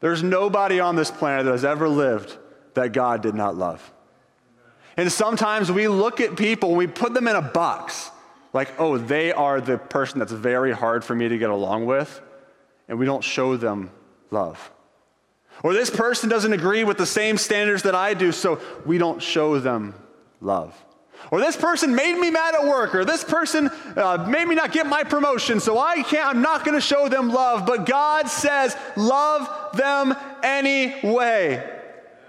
There's 0.00 0.22
nobody 0.22 0.78
on 0.78 0.94
this 0.94 1.10
planet 1.10 1.46
that 1.46 1.52
has 1.52 1.64
ever 1.64 1.88
lived 1.88 2.36
that 2.74 2.92
God 2.92 3.22
did 3.22 3.34
not 3.34 3.56
love. 3.56 3.92
And 4.96 5.10
sometimes 5.10 5.72
we 5.72 5.88
look 5.88 6.20
at 6.20 6.36
people 6.36 6.74
we 6.74 6.86
put 6.86 7.14
them 7.14 7.28
in 7.28 7.36
a 7.36 7.42
box 7.42 8.10
like, 8.52 8.72
oh, 8.78 8.96
they 8.96 9.32
are 9.32 9.60
the 9.60 9.78
person 9.78 10.18
that's 10.18 10.32
very 10.32 10.72
hard 10.72 11.04
for 11.04 11.14
me 11.14 11.28
to 11.28 11.36
get 11.36 11.50
along 11.50 11.84
with, 11.84 12.22
and 12.88 12.98
we 12.98 13.04
don't 13.04 13.22
show 13.22 13.56
them 13.56 13.90
love. 14.30 14.70
Or 15.62 15.72
this 15.72 15.90
person 15.90 16.28
doesn't 16.28 16.52
agree 16.52 16.84
with 16.84 16.98
the 16.98 17.06
same 17.06 17.38
standards 17.38 17.82
that 17.82 17.94
I 17.94 18.14
do, 18.14 18.32
so 18.32 18.60
we 18.84 18.98
don't 18.98 19.22
show 19.22 19.58
them 19.58 19.94
love. 20.40 20.74
Or 21.30 21.40
this 21.40 21.56
person 21.56 21.94
made 21.94 22.18
me 22.18 22.30
mad 22.30 22.54
at 22.54 22.64
work, 22.64 22.94
or 22.94 23.04
this 23.04 23.24
person 23.24 23.68
uh, 23.96 24.26
made 24.28 24.46
me 24.46 24.54
not 24.54 24.72
get 24.72 24.86
my 24.86 25.02
promotion, 25.02 25.60
so 25.60 25.78
I 25.78 26.02
can't, 26.02 26.28
I'm 26.28 26.42
not 26.42 26.64
going 26.64 26.74
to 26.74 26.80
show 26.80 27.08
them 27.08 27.30
love. 27.30 27.66
But 27.66 27.86
God 27.86 28.28
says, 28.28 28.76
love 28.96 29.76
them 29.76 30.14
anyway. 30.42 31.72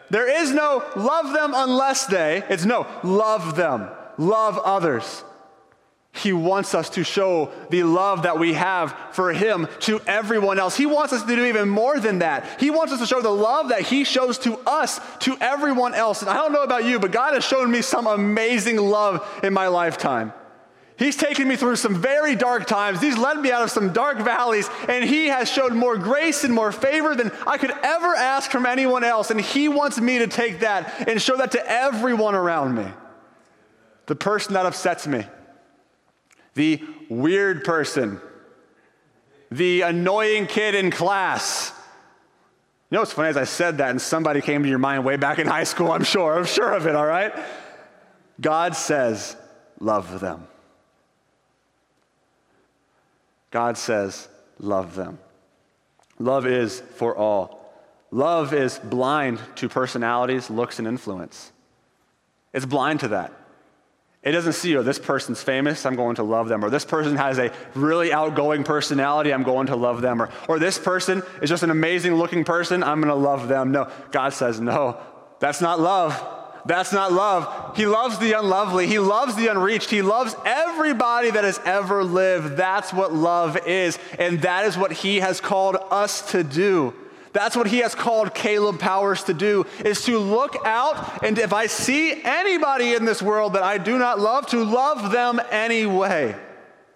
There 0.10 0.42
is 0.42 0.52
no 0.52 0.84
love 0.96 1.34
them 1.34 1.52
unless 1.54 2.06
they, 2.06 2.44
it's 2.50 2.66
no, 2.66 2.88
love 3.04 3.56
them, 3.56 3.90
love 4.18 4.58
others. 4.58 5.24
He 6.18 6.34
wants 6.34 6.74
us 6.74 6.90
to 6.92 7.04
show 7.04 7.52
the 7.70 7.84
love 7.84 8.24
that 8.24 8.40
we 8.40 8.54
have 8.54 8.96
for 9.12 9.32
Him 9.32 9.68
to 9.82 10.00
everyone 10.08 10.60
else. 10.60 10.76
He 10.76 10.86
wants 10.86 11.14
us 11.14 11.24
to 11.24 11.36
do 11.36 11.46
even 11.46 11.70
more 11.70 12.00
than 12.00 12.20
that. 12.20 12.60
He 12.60 12.70
wants 12.70 12.94
us 12.94 13.00
to 13.00 13.06
show 13.06 13.22
the 13.22 13.30
love 13.30 13.70
that 13.70 13.82
He 13.82 14.04
shows 14.04 14.38
to 14.40 14.58
us 14.66 15.00
to 15.20 15.38
everyone 15.40 15.94
else. 15.94 16.22
And 16.22 16.30
I 16.30 16.36
don't 16.36 16.54
know 16.54 16.64
about 16.64 16.86
you, 16.86 17.00
but 17.00 17.12
God 17.12 17.34
has 17.34 17.44
shown 17.44 17.72
me 17.72 17.82
some 17.82 18.08
amazing 18.08 18.78
love 18.78 19.28
in 19.44 19.54
my 19.54 19.68
lifetime. 19.68 20.34
He's 20.98 21.16
taken 21.16 21.48
me 21.48 21.56
through 21.56 21.76
some 21.76 22.02
very 22.02 22.36
dark 22.36 22.66
times. 22.66 23.00
He's 23.00 23.18
led 23.18 23.40
me 23.40 23.52
out 23.52 23.62
of 23.62 23.70
some 23.70 23.94
dark 23.94 24.18
valleys, 24.18 24.68
and 24.90 25.06
He 25.06 25.28
has 25.28 25.50
showed 25.50 25.74
more 25.74 25.96
grace 25.96 26.44
and 26.44 26.54
more 26.54 26.72
favor 26.72 27.14
than 27.14 27.32
I 27.46 27.60
could 27.60 27.72
ever 27.72 28.16
ask 28.16 28.50
from 28.50 28.66
anyone 28.66 29.04
else. 29.04 29.30
And 29.30 29.40
He 29.40 29.68
wants 29.70 30.00
me 30.00 30.18
to 30.20 30.28
take 30.28 30.62
that 30.62 31.08
and 31.08 31.22
show 31.22 31.38
that 31.38 31.52
to 31.52 31.72
everyone 31.72 32.34
around 32.34 32.74
me. 32.74 32.88
The 34.08 34.16
person 34.16 34.56
that 34.56 34.66
upsets 34.66 35.06
me 35.06 35.28
the 36.58 36.84
weird 37.08 37.64
person, 37.64 38.20
the 39.50 39.82
annoying 39.82 40.48
kid 40.48 40.76
in 40.76 40.92
class. 40.92 41.72
You 42.90 42.96
know 42.96 43.02
what's 43.02 43.14
funny? 43.14 43.30
As 43.30 43.38
I 43.38 43.44
said 43.44 43.78
that, 43.78 43.92
and 43.92 44.02
somebody 44.02 44.42
came 44.42 44.64
to 44.64 44.70
your 44.70 44.80
mind 44.80 45.06
way 45.06 45.18
back 45.18 45.40
in 45.40 45.48
high 45.48 45.66
school, 45.66 45.92
I'm 45.92 46.04
sure. 46.04 46.38
I'm 46.38 46.46
sure 46.46 46.74
of 46.74 46.88
it, 46.88 46.96
all 46.96 47.06
right? 47.06 47.34
God 48.42 48.76
says, 48.76 49.38
love 49.80 50.20
them. 50.20 50.48
God 53.52 53.78
says, 53.78 54.28
love 54.60 54.96
them. 54.96 55.20
Love 56.20 56.48
is 56.48 56.82
for 56.96 57.16
all. 57.16 57.72
Love 58.10 58.54
is 58.54 58.80
blind 58.80 59.40
to 59.56 59.70
personalities, 59.70 60.50
looks, 60.50 60.80
and 60.80 60.88
influence. 60.88 61.52
It's 62.52 62.66
blind 62.66 63.02
to 63.02 63.10
that. 63.10 63.32
It 64.24 64.32
doesn't 64.32 64.54
see, 64.54 64.76
oh, 64.76 64.84
this 64.84 65.00
person's 65.00 65.42
famous, 65.42 65.86
I'm 65.86 65.96
going 65.96 66.16
to 66.16 66.24
love 66.24 66.50
them. 66.50 66.66
Or 66.66 66.70
this 66.70 66.84
person 66.84 67.16
has 67.16 67.38
a 67.38 67.52
really 67.76 68.12
outgoing 68.12 68.64
personality, 68.64 69.34
I'm 69.34 69.44
going 69.44 69.68
to 69.68 69.76
love 69.76 70.02
them. 70.02 70.22
Or, 70.22 70.30
or 70.50 70.60
this 70.60 70.78
person 70.78 71.24
is 71.42 71.50
just 71.50 71.64
an 71.64 71.70
amazing 71.70 72.16
looking 72.16 72.44
person, 72.44 72.84
I'm 72.84 73.00
going 73.00 73.14
to 73.14 73.16
love 73.16 73.48
them. 73.48 73.72
No, 73.72 73.90
God 74.12 74.34
says, 74.34 74.60
no, 74.60 75.00
that's 75.40 75.62
not 75.62 75.80
love. 75.80 76.34
That's 76.66 76.92
not 76.92 77.14
love. 77.14 77.78
He 77.78 77.86
loves 77.86 78.20
the 78.20 78.34
unlovely. 78.34 78.88
He 78.88 79.00
loves 79.00 79.36
the 79.36 79.48
unreached. 79.48 79.90
He 79.90 80.02
loves 80.02 80.36
everybody 80.46 81.32
that 81.32 81.46
has 81.46 81.62
ever 81.64 82.04
lived. 82.04 82.58
That's 82.58 82.92
what 82.92 83.14
love 83.14 83.66
is. 83.66 83.98
And 84.20 84.42
that 84.42 84.66
is 84.66 84.78
what 84.78 84.92
He 84.92 85.22
has 85.22 85.40
called 85.40 85.78
us 85.90 86.32
to 86.32 86.44
do. 86.44 86.94
That's 87.38 87.56
what 87.56 87.68
he 87.68 87.78
has 87.80 87.94
called 87.94 88.34
Caleb 88.34 88.80
Powers 88.80 89.26
to 89.26 89.34
do 89.36 89.68
is 89.86 90.04
to 90.06 90.18
look 90.18 90.56
out 90.66 91.24
and 91.24 91.38
if 91.38 91.54
I 91.54 91.68
see 91.68 92.24
anybody 92.24 92.96
in 92.96 93.06
this 93.06 93.22
world 93.22 93.54
that 93.54 93.62
I 93.62 93.78
do 93.78 94.00
not 94.00 94.20
love 94.20 94.48
to 94.48 94.64
love 94.64 95.12
them 95.12 95.40
anyway. 95.52 96.36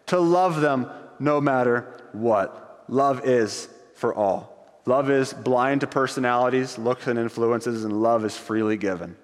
To 0.08 0.20
love 0.20 0.60
them 0.60 0.90
no 1.20 1.40
matter 1.42 1.94
what. 2.12 2.86
Love 2.88 3.24
is 3.24 3.70
for 3.94 4.16
all. 4.16 4.82
Love 4.88 5.12
is 5.12 5.32
blind 5.32 5.82
to 5.82 5.88
personalities, 5.88 6.76
looks 6.80 7.06
and 7.06 7.20
influences 7.20 7.86
and 7.86 8.02
love 8.02 8.26
is 8.26 8.36
freely 8.36 8.78
given. 8.78 9.16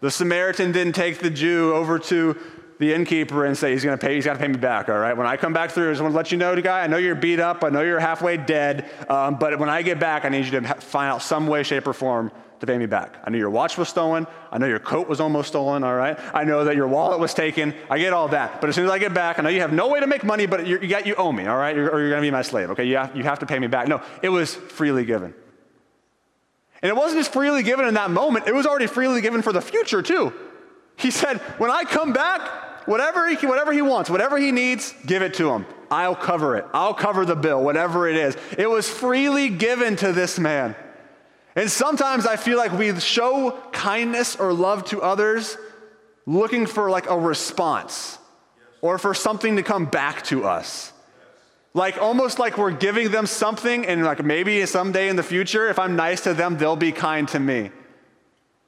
The 0.00 0.10
Samaritan 0.10 0.72
didn't 0.72 0.94
take 0.94 1.18
the 1.18 1.28
Jew 1.28 1.74
over 1.74 1.98
to 1.98 2.38
the 2.78 2.92
innkeeper 2.92 3.44
and 3.44 3.56
say 3.56 3.72
he's 3.72 3.84
going 3.84 3.96
to 3.96 4.04
pay, 4.04 4.14
he's 4.14 4.24
got 4.24 4.34
to 4.34 4.38
pay 4.38 4.48
me 4.48 4.56
back, 4.56 4.88
all 4.88 4.98
right? 4.98 5.16
When 5.16 5.26
I 5.26 5.36
come 5.36 5.52
back 5.52 5.70
through, 5.70 5.88
I 5.88 5.92
just 5.92 6.02
want 6.02 6.12
to 6.12 6.16
let 6.16 6.32
you 6.32 6.38
know, 6.38 6.60
guy, 6.60 6.82
I 6.82 6.86
know 6.86 6.96
you're 6.96 7.14
beat 7.14 7.40
up, 7.40 7.62
I 7.64 7.68
know 7.68 7.82
you're 7.82 8.00
halfway 8.00 8.36
dead, 8.36 8.90
um, 9.08 9.36
but 9.36 9.58
when 9.58 9.68
I 9.68 9.82
get 9.82 10.00
back, 10.00 10.24
I 10.24 10.28
need 10.28 10.44
you 10.46 10.60
to 10.60 10.74
find 10.74 11.12
out 11.12 11.22
some 11.22 11.46
way, 11.46 11.62
shape, 11.62 11.86
or 11.86 11.92
form 11.92 12.32
to 12.62 12.66
pay 12.66 12.78
me 12.78 12.86
back. 12.86 13.18
I 13.24 13.30
know 13.30 13.38
your 13.38 13.50
watch 13.50 13.76
was 13.76 13.88
stolen. 13.88 14.24
I 14.52 14.58
know 14.58 14.66
your 14.66 14.78
coat 14.78 15.08
was 15.08 15.20
almost 15.20 15.48
stolen, 15.48 15.82
all 15.82 15.96
right? 15.96 16.16
I 16.32 16.44
know 16.44 16.64
that 16.64 16.76
your 16.76 16.86
wallet 16.86 17.18
was 17.18 17.34
taken. 17.34 17.74
I 17.90 17.98
get 17.98 18.12
all 18.12 18.28
that. 18.28 18.60
But 18.60 18.70
as 18.70 18.76
soon 18.76 18.84
as 18.84 18.90
I 18.92 19.00
get 19.00 19.12
back, 19.12 19.40
I 19.40 19.42
know 19.42 19.48
you 19.48 19.60
have 19.62 19.72
no 19.72 19.88
way 19.88 19.98
to 19.98 20.06
make 20.06 20.22
money, 20.22 20.46
but 20.46 20.64
you, 20.64 20.78
got, 20.86 21.04
you 21.04 21.16
owe 21.16 21.32
me, 21.32 21.46
all 21.46 21.56
right? 21.56 21.74
You're, 21.74 21.90
or 21.90 21.98
you're 21.98 22.10
going 22.10 22.22
to 22.22 22.26
be 22.26 22.30
my 22.30 22.42
slave, 22.42 22.70
okay? 22.70 22.84
You 22.84 22.98
have, 22.98 23.16
you 23.16 23.24
have 23.24 23.40
to 23.40 23.46
pay 23.46 23.58
me 23.58 23.66
back. 23.66 23.88
No, 23.88 24.00
it 24.22 24.28
was 24.28 24.54
freely 24.54 25.04
given. 25.04 25.34
And 26.82 26.88
it 26.88 26.94
wasn't 26.94 27.18
just 27.18 27.32
freely 27.32 27.64
given 27.64 27.86
in 27.86 27.94
that 27.94 28.12
moment, 28.12 28.46
it 28.46 28.54
was 28.54 28.64
already 28.64 28.86
freely 28.86 29.20
given 29.20 29.42
for 29.42 29.52
the 29.52 29.60
future, 29.60 30.00
too. 30.00 30.32
He 30.96 31.10
said, 31.10 31.38
When 31.58 31.70
I 31.70 31.84
come 31.84 32.12
back, 32.12 32.72
Whatever 32.86 33.28
he, 33.28 33.46
whatever 33.46 33.72
he 33.72 33.82
wants, 33.82 34.10
whatever 34.10 34.38
he 34.38 34.50
needs, 34.50 34.94
give 35.06 35.22
it 35.22 35.34
to 35.34 35.50
him. 35.50 35.66
I'll 35.90 36.16
cover 36.16 36.56
it. 36.56 36.64
I'll 36.72 36.94
cover 36.94 37.24
the 37.24 37.36
bill, 37.36 37.62
whatever 37.62 38.08
it 38.08 38.16
is. 38.16 38.36
It 38.58 38.68
was 38.68 38.88
freely 38.88 39.48
given 39.50 39.96
to 39.96 40.12
this 40.12 40.38
man. 40.38 40.74
And 41.54 41.70
sometimes 41.70 42.26
I 42.26 42.36
feel 42.36 42.56
like 42.56 42.72
we 42.72 42.98
show 42.98 43.58
kindness 43.72 44.36
or 44.36 44.52
love 44.52 44.86
to 44.86 45.02
others 45.02 45.56
looking 46.24 46.66
for 46.66 46.90
like 46.90 47.08
a 47.08 47.18
response 47.18 48.18
or 48.80 48.98
for 48.98 49.12
something 49.12 49.56
to 49.56 49.62
come 49.62 49.84
back 49.84 50.24
to 50.24 50.44
us. 50.44 50.92
Like 51.74 51.98
almost 51.98 52.38
like 52.38 52.58
we're 52.58 52.72
giving 52.72 53.10
them 53.10 53.26
something, 53.26 53.86
and 53.86 54.04
like 54.04 54.22
maybe 54.22 54.64
someday 54.66 55.08
in 55.08 55.16
the 55.16 55.22
future, 55.22 55.68
if 55.68 55.78
I'm 55.78 55.96
nice 55.96 56.22
to 56.22 56.34
them, 56.34 56.58
they'll 56.58 56.76
be 56.76 56.92
kind 56.92 57.26
to 57.28 57.40
me. 57.40 57.70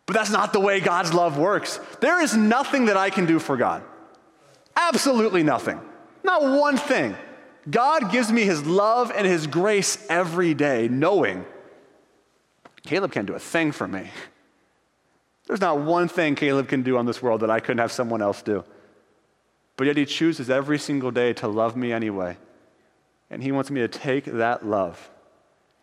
But 0.07 0.15
that's 0.15 0.31
not 0.31 0.53
the 0.53 0.61
way 0.61 0.81
God's 0.81 1.15
love 1.15 1.39
works. 1.39 1.81
There 2.01 2.21
is 2.23 2.37
nothing 2.37 2.87
that 2.87 2.97
I 2.97 3.11
can 3.11 3.27
do 3.27 3.39
for 3.39 3.57
God. 3.57 3.83
Absolutely 4.77 5.43
nothing. 5.43 5.81
Not 6.23 6.43
one 6.43 6.77
thing. 6.77 7.17
God 7.71 8.13
gives 8.13 8.31
me 8.31 8.43
his 8.43 8.67
love 8.67 9.11
and 9.15 9.27
his 9.27 9.47
grace 9.47 10.05
every 10.11 10.53
day, 10.53 10.89
knowing 10.89 11.47
Caleb 12.83 13.13
can't 13.13 13.27
do 13.27 13.35
a 13.35 13.39
thing 13.39 13.73
for 13.73 13.89
me. 13.89 14.11
There's 15.47 15.61
not 15.61 15.81
one 15.81 16.09
thing 16.09 16.35
Caleb 16.35 16.69
can 16.69 16.83
do 16.83 16.97
on 16.97 17.07
this 17.07 17.23
world 17.23 17.41
that 17.41 17.51
I 17.51 17.61
couldn't 17.61 17.79
have 17.79 17.93
someone 17.93 18.23
else 18.23 18.43
do. 18.43 18.65
But 19.77 19.87
yet 19.87 19.97
he 19.97 20.05
chooses 20.05 20.51
every 20.51 20.79
single 20.79 21.11
day 21.11 21.33
to 21.35 21.49
love 21.49 21.77
me 21.77 21.93
anyway. 21.93 22.37
And 23.31 23.43
he 23.43 23.53
wants 23.53 23.71
me 23.71 23.81
to 23.81 23.89
take 23.89 24.25
that 24.25 24.67
love 24.67 25.11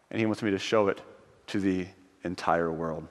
and 0.09 0.19
he 0.19 0.25
wants 0.25 0.43
me 0.43 0.51
to 0.51 0.59
show 0.59 0.87
it 0.89 1.01
to 1.47 1.59
the 1.59 1.87
entire 2.23 2.71
world. 2.71 3.07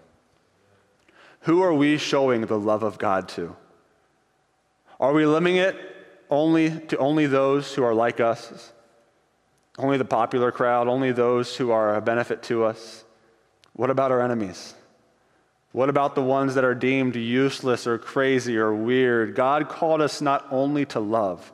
Who 1.40 1.62
are 1.62 1.72
we 1.72 1.98
showing 1.98 2.42
the 2.42 2.58
love 2.58 2.82
of 2.82 2.98
God 2.98 3.28
to? 3.30 3.56
Are 4.98 5.12
we 5.12 5.24
limiting 5.24 5.56
it 5.56 5.76
only 6.28 6.78
to 6.88 6.98
only 6.98 7.26
those 7.26 7.74
who 7.74 7.82
are 7.82 7.94
like 7.94 8.20
us? 8.20 8.72
Only 9.78 9.96
the 9.96 10.04
popular 10.04 10.52
crowd, 10.52 10.88
only 10.88 11.12
those 11.12 11.56
who 11.56 11.70
are 11.70 11.94
a 11.94 12.00
benefit 12.00 12.42
to 12.44 12.64
us? 12.64 13.04
What 13.72 13.88
about 13.88 14.10
our 14.10 14.20
enemies? 14.20 14.74
What 15.72 15.88
about 15.88 16.14
the 16.14 16.22
ones 16.22 16.54
that 16.56 16.64
are 16.64 16.74
deemed 16.74 17.16
useless 17.16 17.86
or 17.86 17.96
crazy 17.96 18.56
or 18.56 18.74
weird? 18.74 19.34
God 19.34 19.68
called 19.68 20.00
us 20.00 20.20
not 20.20 20.46
only 20.50 20.84
to 20.86 21.00
love, 21.00 21.52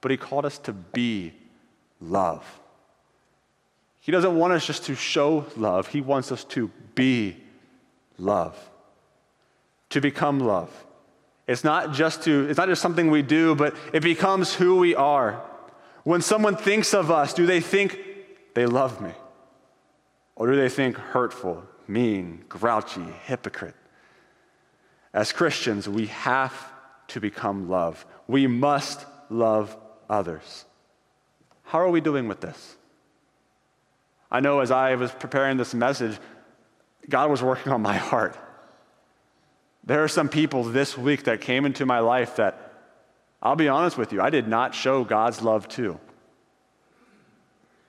but 0.00 0.10
He 0.10 0.16
called 0.16 0.46
us 0.46 0.58
to 0.60 0.72
be 0.72 1.32
love. 2.00 2.44
He 4.00 4.12
doesn't 4.12 4.36
want 4.36 4.52
us 4.54 4.66
just 4.66 4.84
to 4.84 4.94
show 4.94 5.46
love, 5.56 5.88
He 5.88 6.00
wants 6.00 6.32
us 6.32 6.44
to 6.44 6.70
be 6.94 7.36
love, 8.18 8.58
to 9.94 10.00
become 10.00 10.40
love. 10.40 10.70
It's 11.46 11.62
not 11.62 11.92
just 11.92 12.24
to, 12.24 12.48
it's 12.48 12.58
not 12.58 12.68
just 12.68 12.82
something 12.82 13.12
we 13.12 13.22
do, 13.22 13.54
but 13.54 13.76
it 13.92 14.02
becomes 14.02 14.52
who 14.52 14.74
we 14.74 14.96
are. 14.96 15.40
When 16.02 16.20
someone 16.20 16.56
thinks 16.56 16.92
of 16.92 17.12
us, 17.12 17.32
do 17.32 17.46
they 17.46 17.60
think 17.60 18.00
they 18.54 18.66
love 18.66 19.00
me? 19.00 19.12
Or 20.34 20.50
do 20.50 20.56
they 20.56 20.68
think 20.68 20.96
hurtful, 20.96 21.62
mean, 21.86 22.44
grouchy, 22.48 23.06
hypocrite? 23.24 23.76
As 25.12 25.30
Christians, 25.30 25.88
we 25.88 26.06
have 26.06 26.72
to 27.08 27.20
become 27.20 27.68
love. 27.68 28.04
We 28.26 28.48
must 28.48 29.06
love 29.30 29.76
others. 30.10 30.64
How 31.62 31.78
are 31.78 31.90
we 31.90 32.00
doing 32.00 32.26
with 32.26 32.40
this? 32.40 32.76
I 34.28 34.40
know 34.40 34.58
as 34.58 34.72
I 34.72 34.96
was 34.96 35.12
preparing 35.12 35.56
this 35.56 35.72
message, 35.72 36.18
God 37.08 37.30
was 37.30 37.44
working 37.44 37.70
on 37.70 37.80
my 37.80 37.96
heart. 37.96 38.36
There 39.86 40.02
are 40.02 40.08
some 40.08 40.28
people 40.28 40.64
this 40.64 40.96
week 40.96 41.24
that 41.24 41.40
came 41.40 41.66
into 41.66 41.84
my 41.84 41.98
life 41.98 42.36
that, 42.36 42.72
I'll 43.42 43.56
be 43.56 43.68
honest 43.68 43.98
with 43.98 44.12
you, 44.12 44.22
I 44.22 44.30
did 44.30 44.48
not 44.48 44.74
show 44.74 45.04
God's 45.04 45.42
love 45.42 45.68
to. 45.70 46.00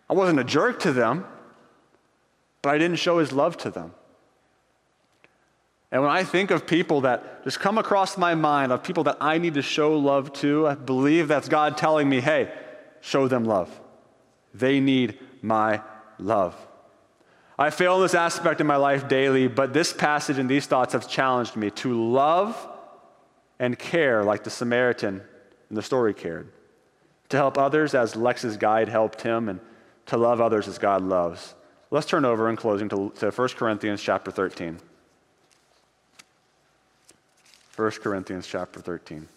I 0.10 0.14
wasn't 0.14 0.40
a 0.40 0.44
jerk 0.44 0.82
to 0.82 0.92
them, 0.92 1.26
but 2.62 2.76
I 2.76 2.78
didn't 2.78 2.98
show 2.98 3.20
his 3.20 3.32
love 3.32 3.58
to 3.60 3.70
them. 3.70 3.94
And 5.92 6.02
when 6.02 6.12
I 6.12 6.24
think 6.24 6.52
of 6.52 6.68
people 6.68 7.02
that 7.02 7.44
just 7.46 7.60
come 7.60 7.78
across 7.78 8.18
my 8.18 8.36
mind, 8.36 8.74
of 8.74 8.84
people 8.84 9.06
that 9.06 9.18
I 9.22 9.38
need 9.38 9.54
to 9.54 9.62
show 9.62 9.98
love 9.98 10.34
to, 10.34 10.68
I 10.68 10.76
believe 10.76 11.30
that's 11.30 11.48
God 11.48 11.78
telling 11.78 12.10
me, 12.10 12.20
hey, 12.20 12.52
show 13.00 13.30
them 13.30 13.46
love. 13.46 13.70
They 14.54 14.82
need 14.82 15.20
my 15.42 15.82
love. 16.20 16.56
I 17.58 17.70
fail 17.70 17.96
in 17.96 18.02
this 18.02 18.14
aspect 18.14 18.60
in 18.60 18.68
my 18.68 18.76
life 18.76 19.08
daily, 19.08 19.48
but 19.48 19.74
this 19.74 19.94
passage 19.94 20.38
and 20.38 20.50
these 20.50 20.66
thoughts 20.66 20.94
have 20.94 21.08
challenged 21.08 21.56
me 21.56 21.72
to 21.72 22.12
love 22.12 22.68
and 23.60 23.80
care 23.80 24.24
like 24.24 24.44
the 24.44 24.50
Samaritan 24.50 25.22
in 25.70 25.76
the 25.76 25.82
story 25.82 26.14
cared, 26.14 26.52
to 27.30 27.38
help 27.38 27.58
others 27.58 27.96
as 27.96 28.16
Lex's 28.16 28.58
guide 28.58 28.90
helped 28.90 29.22
him, 29.22 29.48
and 29.48 29.62
to 30.08 30.18
love 30.18 30.42
others 30.42 30.68
as 30.68 30.78
God 30.78 31.02
loves. 31.02 31.56
Let's 31.92 32.06
turn 32.06 32.26
over 32.26 32.50
in 32.50 32.58
closing 32.58 32.90
to, 32.90 33.12
to 33.20 33.32
1 33.32 33.48
Corinthians 33.50 34.02
chapter 34.02 34.32
13. 34.32 34.80
1 37.76 37.92
Corinthians 37.92 38.48
chapter 38.48 38.80
13. 38.80 39.28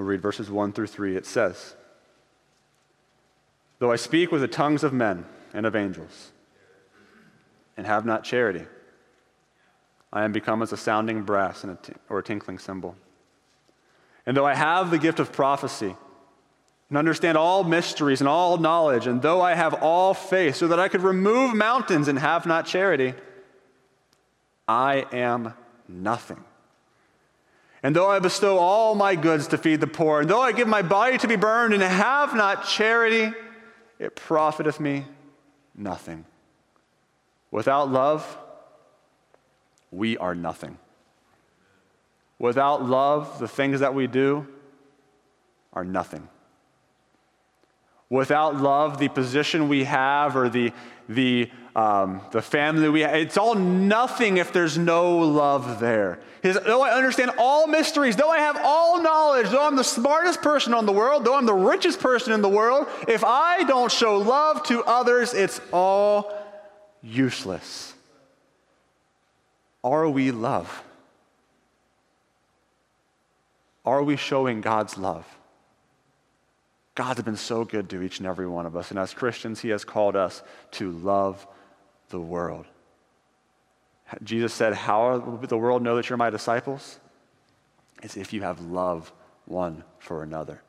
We'll 0.00 0.08
read 0.08 0.22
verses 0.22 0.50
1 0.50 0.72
through 0.72 0.86
3. 0.86 1.14
It 1.14 1.26
says, 1.26 1.74
Though 3.80 3.92
I 3.92 3.96
speak 3.96 4.32
with 4.32 4.40
the 4.40 4.48
tongues 4.48 4.82
of 4.82 4.94
men 4.94 5.26
and 5.52 5.66
of 5.66 5.76
angels, 5.76 6.32
and 7.76 7.86
have 7.86 8.06
not 8.06 8.24
charity, 8.24 8.64
I 10.10 10.24
am 10.24 10.32
become 10.32 10.62
as 10.62 10.72
a 10.72 10.78
sounding 10.78 11.22
brass 11.22 11.64
a 11.64 11.74
t- 11.82 11.92
or 12.08 12.18
a 12.18 12.22
tinkling 12.22 12.58
cymbal. 12.58 12.96
And 14.24 14.34
though 14.34 14.46
I 14.46 14.54
have 14.54 14.90
the 14.90 14.96
gift 14.96 15.20
of 15.20 15.32
prophecy, 15.32 15.94
and 16.88 16.96
understand 16.96 17.36
all 17.36 17.62
mysteries 17.62 18.22
and 18.22 18.28
all 18.28 18.56
knowledge, 18.56 19.06
and 19.06 19.20
though 19.20 19.42
I 19.42 19.52
have 19.52 19.74
all 19.82 20.14
faith, 20.14 20.56
so 20.56 20.66
that 20.68 20.80
I 20.80 20.88
could 20.88 21.02
remove 21.02 21.54
mountains 21.54 22.08
and 22.08 22.18
have 22.18 22.46
not 22.46 22.64
charity, 22.64 23.12
I 24.66 25.04
am 25.12 25.52
nothing. 25.86 26.42
And 27.82 27.96
though 27.96 28.08
I 28.08 28.18
bestow 28.18 28.58
all 28.58 28.94
my 28.94 29.14
goods 29.14 29.48
to 29.48 29.58
feed 29.58 29.80
the 29.80 29.86
poor, 29.86 30.20
and 30.20 30.28
though 30.28 30.40
I 30.40 30.52
give 30.52 30.68
my 30.68 30.82
body 30.82 31.16
to 31.18 31.28
be 31.28 31.36
burned 31.36 31.72
and 31.72 31.82
have 31.82 32.34
not 32.34 32.66
charity, 32.66 33.32
it 33.98 34.16
profiteth 34.16 34.78
me 34.78 35.06
nothing. 35.74 36.26
Without 37.50 37.90
love, 37.90 38.38
we 39.90 40.16
are 40.18 40.34
nothing. 40.34 40.78
Without 42.38 42.84
love, 42.84 43.38
the 43.38 43.48
things 43.48 43.80
that 43.80 43.94
we 43.94 44.06
do 44.06 44.46
are 45.72 45.84
nothing. 45.84 46.28
Without 48.08 48.56
love, 48.56 48.98
the 48.98 49.08
position 49.08 49.68
we 49.68 49.84
have 49.84 50.36
or 50.36 50.48
the, 50.48 50.72
the, 51.08 51.50
um, 51.76 52.20
the 52.32 52.42
family 52.42 52.88
we 52.88 53.00
have, 53.00 53.14
it's 53.14 53.36
all 53.36 53.54
nothing 53.54 54.38
if 54.38 54.52
there's 54.52 54.76
no 54.76 55.18
love 55.18 55.80
there. 55.80 56.18
His, 56.42 56.58
though 56.64 56.82
I 56.82 56.90
understand 56.90 57.32
all 57.38 57.66
mysteries, 57.66 58.16
though 58.16 58.30
I 58.30 58.38
have 58.38 58.58
all 58.62 59.02
knowledge, 59.02 59.50
though 59.50 59.66
I'm 59.66 59.76
the 59.76 59.84
smartest 59.84 60.42
person 60.42 60.74
in 60.74 60.86
the 60.86 60.92
world, 60.92 61.24
though 61.24 61.36
I'm 61.36 61.46
the 61.46 61.54
richest 61.54 62.00
person 62.00 62.32
in 62.32 62.42
the 62.42 62.48
world, 62.48 62.88
if 63.06 63.22
I 63.24 63.64
don't 63.64 63.92
show 63.92 64.16
love 64.18 64.62
to 64.64 64.82
others, 64.84 65.34
it's 65.34 65.60
all 65.72 66.32
useless. 67.02 67.94
Are 69.84 70.08
we 70.08 70.30
love? 70.30 70.82
Are 73.84 74.02
we 74.02 74.16
showing 74.16 74.60
God's 74.60 74.98
love? 74.98 75.26
God 76.94 77.16
has 77.16 77.24
been 77.24 77.36
so 77.36 77.64
good 77.64 77.88
to 77.90 78.02
each 78.02 78.18
and 78.18 78.26
every 78.26 78.46
one 78.46 78.66
of 78.66 78.76
us. 78.76 78.90
And 78.90 78.98
as 78.98 79.14
Christians, 79.14 79.60
He 79.60 79.70
has 79.70 79.84
called 79.84 80.16
us 80.16 80.42
to 80.72 80.90
love 80.90 81.46
the 82.10 82.20
world. 82.20 82.66
Jesus 84.22 84.52
said, 84.52 84.74
How 84.74 85.18
will 85.18 85.38
the 85.38 85.56
world 85.56 85.82
know 85.82 85.96
that 85.96 86.08
you're 86.08 86.18
my 86.18 86.30
disciples? 86.30 86.98
Is 88.02 88.16
if 88.16 88.32
you 88.32 88.42
have 88.42 88.60
love 88.60 89.12
one 89.46 89.84
for 89.98 90.22
another. 90.22 90.62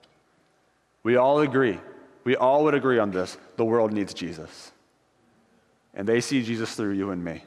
We 1.03 1.15
all 1.15 1.39
agree, 1.39 1.79
we 2.23 2.35
all 2.35 2.63
would 2.65 2.73
agree 2.73 2.99
on 2.99 3.11
this. 3.11 3.37
The 3.57 3.65
world 3.65 3.91
needs 3.91 4.13
Jesus. 4.13 4.71
And 5.93 6.07
they 6.07 6.21
see 6.21 6.43
Jesus 6.43 6.75
through 6.75 6.93
you 6.93 7.11
and 7.11 7.23
me. 7.23 7.43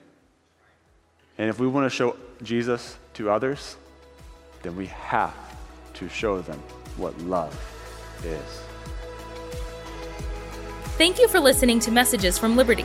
And 1.38 1.48
if 1.48 1.59
we 1.59 1.66
want 1.66 1.90
to 1.90 1.96
show 1.96 2.16
Jesus 2.42 2.96
to 3.14 3.30
others, 3.30 3.76
then 4.62 4.76
we 4.76 4.87
have 4.87 5.35
to 5.94 6.09
show 6.09 6.40
them 6.40 6.59
what 6.96 7.18
love 7.22 7.52
is. 8.24 8.61
Thank 10.96 11.18
you 11.18 11.28
for 11.28 11.40
listening 11.40 11.80
to 11.80 11.90
Messages 11.90 12.38
from 12.38 12.57
Liberty. 12.57 12.85